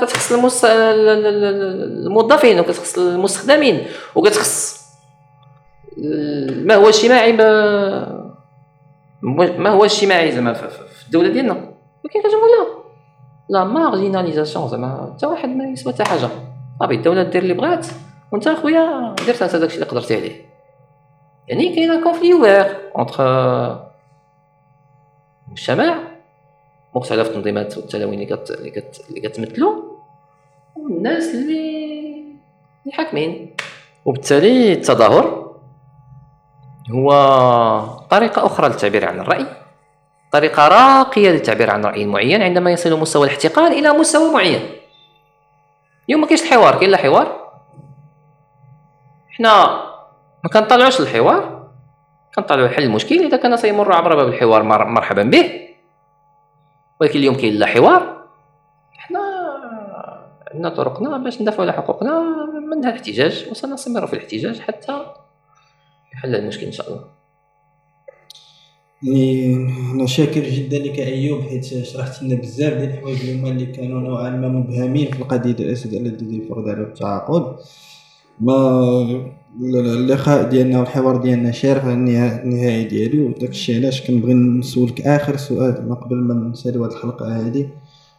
[0.01, 0.66] كتخص المس...
[0.66, 3.86] الموظفين وكتخص المستخدمين
[4.16, 4.80] وكتخص
[6.47, 7.41] ما هو اجتماعي ب...
[9.57, 10.68] ما هو اجتماعي زعما في
[11.05, 11.53] الدولة ديالنا.
[12.03, 12.80] ولكن كتقول لا.
[13.50, 16.30] la marginalisation زعما حتى واحد ما يسوى حتى حاجة.
[16.80, 17.88] صافي الدولة دير اللي بغات
[18.32, 20.49] وانت أخويا درت انت داكشي اللي قدرتي عليه.
[21.50, 23.24] يعني كاين conflit ouvert entre
[25.47, 26.00] المجتمع
[26.95, 29.06] مختلف التنظيمات والتلاوين اللي كت اللي, كت...
[29.10, 29.84] اللي كتمثلوا
[30.76, 31.89] والناس اللي
[32.86, 33.56] اللي حاكمين
[34.06, 35.50] وبالتالي التظاهر
[36.91, 37.10] هو
[38.10, 39.45] طريقة أخرى للتعبير عن الرأي
[40.32, 44.62] طريقة راقية للتعبير عن رأي معين عندما يصل مستوى الاحتقان إلى مستوى معين
[46.08, 47.52] اليوم ما كاينش الحوار كاين لا حوار
[49.30, 49.89] حنا
[50.44, 51.70] ما كنطلعوش الحوار
[52.36, 55.52] كنطلعوا حل المشكل إذا كان سيمر عبر باب الحوار مرحبا به.
[57.02, 58.28] ولكن اليوم كاين لا حوار.
[58.98, 59.20] حنا
[60.54, 62.22] عندنا طرقنا باش ندافعوا على حقوقنا
[62.72, 65.06] منها الاحتجاج وسنستمر في الاحتجاج حتى
[66.14, 67.04] يحل المشكل إن شاء الله.
[69.04, 69.56] يعني
[69.92, 74.02] أنا شاكر جدا لك أيوب حيت شرحت لنا بزاف ديال الحوايج اللي هما اللي كانوا
[74.02, 77.56] نوعا ما مبهمين في القضية ديال الأسد الذي فرض عليه التعاقد.
[78.40, 85.38] ما اللقاء ديالنا والحوار ديالنا شارف على النهائي ديالي وداك الشيء علاش كنبغي نسولك اخر
[85.38, 87.70] سؤال ما قبل ما نساليو هاد الحلقة هادي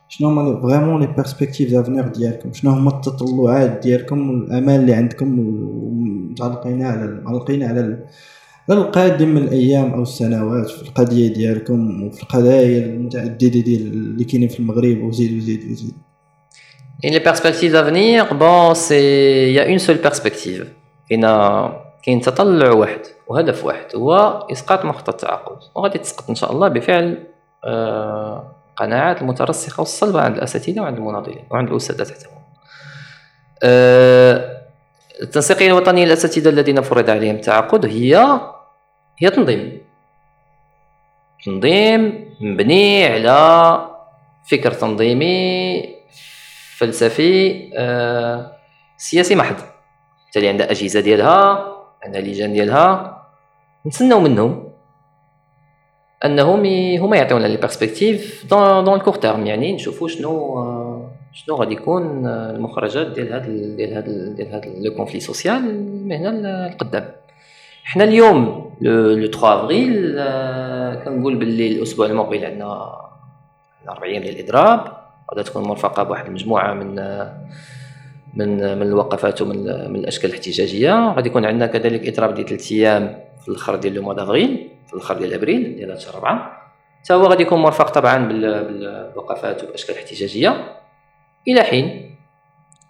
[0.08, 5.38] شنو هما vraiment les perspectives d'avenir ديالكم شنو هما التطلعات ديالكم والامال اللي عندكم
[6.30, 7.98] متعلقين على معلقين على
[8.70, 14.60] القادم من الأيام أو السنوات في القضية ديالكم وفي القضايا المتعدده ديال اللي كاينين في
[14.60, 15.94] المغرب وزيد وزيد وزيد
[17.02, 20.66] Et les perspectives d'avenir, bon, c'est il y a une seule perspective.
[21.10, 21.22] كاين
[22.02, 24.16] كاين تطلع واحد وهدف واحد هو
[24.52, 25.56] إسقاط مخطط التعاقد.
[25.74, 27.26] وغادي تسقط إن شاء الله بفعل
[27.64, 32.26] آه قناعات المترسخة والصلبة عند الأساتذة وعند المناضلين وعند الاستاذات حتى
[33.62, 34.60] آه
[35.22, 38.40] التنسيقية الوطنية للأساتذة الذين فرض عليهم التعاقد هي
[39.18, 39.80] هي تنظيم.
[41.44, 43.86] تنظيم مبني على
[44.50, 45.82] فكر تنظيمي
[46.76, 48.52] فلسفي آه
[48.96, 49.56] سياسي محض.
[50.30, 51.66] بالتالي عندها أجهزة ديالها
[52.02, 53.16] عندها لجان ديالها.
[53.86, 54.70] نتسناو منهم
[56.24, 56.64] أنهم
[57.00, 62.26] هما يعطيونا les perspectives dans le court terme يعني نشوفوا شنو آه، شنو غادي يكون
[62.26, 65.62] المخرجات ديال هذا ديال هذا ديال هذا le conflit social
[66.08, 67.08] من هنا لقدام.
[67.84, 70.16] حنا اليوم le 3 افريل
[71.04, 72.96] كنقول باللي الأسبوع المقبل عندنا
[73.88, 74.80] أربع أيام ديال الإضراب.
[75.30, 77.00] غادي تكون مرفقة بواحد المجموعة من
[78.34, 81.12] من من الوقفات ومن من الأشكال الاحتجاجية.
[81.12, 84.14] غادي يكون عندنا كذلك اضراب ديال ثلاث أيام في الأخر ديال لو
[84.86, 86.60] في الأخر ديال أبريل ديال شهر 4
[87.04, 90.76] حتى هو غادي يكون مرفق طبعا بالوقفات والأشكال الاحتجاجية.
[91.48, 92.16] إلى حين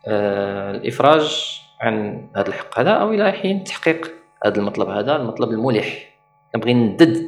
[0.06, 4.10] آه الإفراج عن هذا الحق هذا أو إلى حين تحقيق
[4.44, 6.16] هذا المطلب هذا المطلب الملح.
[6.56, 7.26] نبغي ندد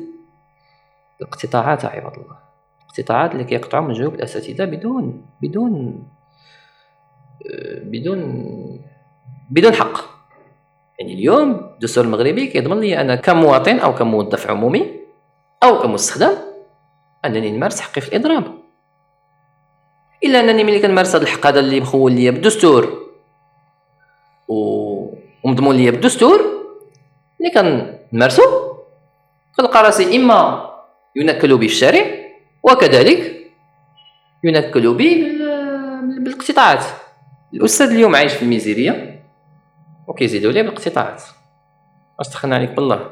[1.21, 2.39] الاقتطاعات عباد الله.
[2.83, 6.03] الاقتطاعات اللي كيقطعوا من جيوب الأساتذة بدون بدون
[7.85, 8.21] بدون
[9.51, 10.13] بدون حق.
[10.99, 15.01] يعني اليوم الدستور المغربي كيضمن لي أنا كمواطن أو كموظف عمومي
[15.63, 16.37] أو كمستخدم
[17.25, 18.45] أنني نمارس حقي في الإضراب.
[20.25, 23.03] إلا أنني ملي كنمارس هذا الحق هذا اللي مخول ليا بالدستور
[24.49, 26.41] ومضمون ليا بالدستور
[27.41, 28.43] ملي كنمارسو
[29.57, 30.71] كنلقى راسي إما
[31.17, 32.05] ينكل بي الشارع
[32.63, 33.51] وكذلك
[34.45, 35.39] ينكل بي
[36.19, 36.85] بالاقتطاعات
[37.55, 39.23] الأستاذ اليوم عايش في الميزيريه
[40.07, 41.23] وكيزيدوا ليه بالاقتطاعات
[42.21, 43.11] اش دخلنا عليك؟ بالله.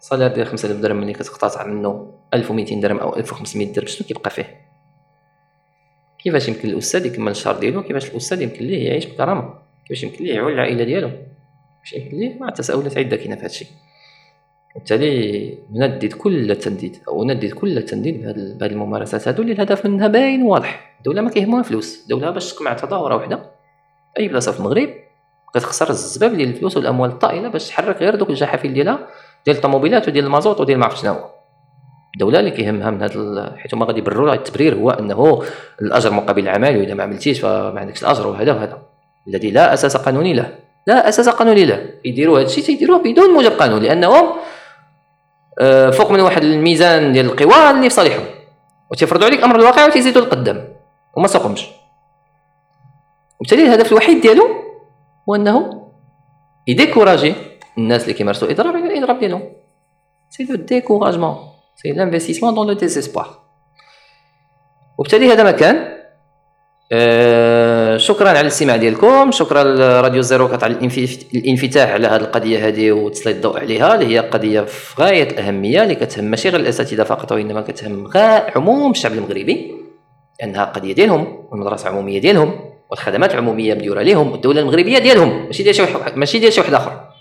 [0.00, 4.60] صالير ديال 5000 درهم ملي كتقتطع منه 1200 درهم أو 1500 درهم شنو كيبقى فيه؟
[6.18, 9.54] كيفاش يمكن الأستاذ يكمل الشهر ديالو؟ كيفاش الأستاذ يمكن ليه يعيش بكرامة؟
[9.88, 13.46] كيفاش يمكن ليه يعول العائلة ديالو؟ كيفاش يمكن ليه؟ مع تساؤلات عدة كاينة في هذا
[13.46, 13.68] الشيء
[14.74, 19.28] وبالتالي ندد كل التنديد أو ندد كل التنديد بهذه الممارسات.
[19.28, 20.96] هذو اللي الهدف منها باين واضح.
[20.98, 22.02] الدولة ما كيهمها فلوس.
[22.02, 23.50] الدولة باش تقمع تظاهرة وحدة.
[24.18, 24.88] أي بلاصة في المغرب
[25.54, 28.98] كتخسر الزباب ديال الفلوس والأموال الطائلة باش تحرك غير دوك الجحافل ديالها
[29.46, 31.16] ديال الطوموبيلات وديال المازوت وديال ما عرفت شنو
[32.14, 35.42] الدولة اللي كيهمها من هذا حيت هما غادي يبرروا التبرير هو أنه
[35.82, 38.78] الأجر مقابل العمل واذا ما عملتيش فما عندكش الأجر وهذا وهذا.
[39.28, 40.54] الذي لا أساس قانوني له.
[40.86, 41.86] لا أساس قانوني له.
[42.04, 44.28] يديروا هذا الشيء تيديروه بدون موجب قانوني لأنهم
[45.92, 48.24] فوق من واحد الميزان ديال القوى اللي في صالحهم.
[48.90, 50.68] وتيفرضوا عليك أمر الواقع وتيزيدوا لقدام
[51.16, 51.66] وما ساقهمش
[53.40, 54.44] وبالتالي الهدف الوحيد ديالو
[55.28, 55.88] هو أنه
[56.66, 57.34] يdécourager
[57.78, 59.42] الناس اللي كيمارسوا الاضراب على الإضراب ديالهم.
[60.30, 61.36] c'est le découragement
[61.76, 63.38] c'est l'investissement dans le désespoir
[64.98, 66.01] وبالتالي هذا ما كان
[66.94, 69.30] آه، شكرا على الاستماع ديالكم.
[69.30, 70.74] شكرا لراديو زيرو كات على
[71.34, 75.94] الانفتاح على هذه القضية هذه وتسليط الضوء عليها اللي هي قضية في غاية الأهمية اللي
[75.94, 78.10] كتهم ماشي غير الأساتذة فقط وإنما كتهم
[78.56, 79.72] عموم الشعب المغربي
[80.40, 85.74] لأنها قضية ديالهم والمدرسة عموميه ديالهم والخدمات العمومية مديورة لهم والدولة المغربية ديالهم ماشي ديال
[85.74, 85.82] شي
[86.16, 87.12] ماشي ديال شي واحد آخر.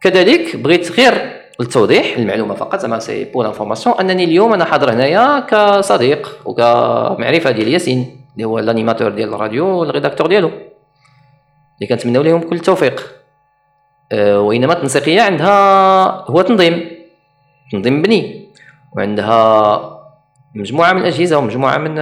[0.00, 1.31] كذلك بغيت غير
[1.62, 2.80] للتوضيح المعلومة فقط.
[2.80, 3.96] زعما c'est pour information.
[4.00, 9.66] أنني اليوم أنا حاضر هنايا كصديق وكمعرفه ديال ياسين اللي هو ال animateur ديال الراديو
[9.66, 13.12] وال rédacteur ديالو اللي كنتمناو لهم كل التوفيق.
[14.12, 16.90] أه وإنما التنسيقية عندها هو تنظيم
[17.72, 18.48] تنظيم مبني
[18.96, 19.98] وعندها
[20.54, 21.94] مجموعة من الأجهزة ومجموعة من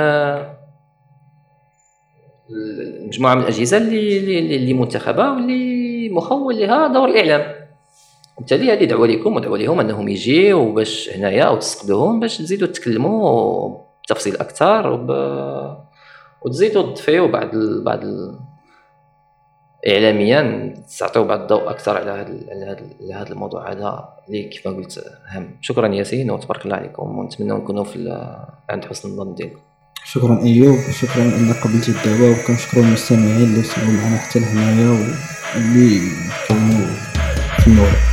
[3.06, 7.59] مجموعة من الأجهزة اللي, اللي منتخبة واللي مخول لها دور الإعلام.
[8.40, 13.78] وبالتالي هذه دعوة لكم ودعوة لهم انهم يجيو باش هنايا أو تستقبلوهم باش تزيدوا تتكلموا
[14.04, 15.10] بتفصيل أكثر وب...
[16.42, 17.84] وتزيدوا تضيفوا بعض ال...
[17.84, 18.38] بعض ال...
[19.88, 25.04] اعلاميا تعطيو بعض الضوء أكثر على هذا على هذا الموضوع هذا اللي كيف ما قلت
[25.32, 25.56] أهم.
[25.60, 28.26] شكرا ياسين وتبارك الله عليكم ونتمنى نكونوا في
[28.70, 29.60] عند حسن الظن ديالكم.
[30.04, 36.00] شكرا أيوب شكرا أنك قبلت الدعوة وكنشكروا المستمعين اللي وصلوا معنا حتى لهنايا واللي
[36.48, 36.86] كانوا
[37.58, 38.09] في النور.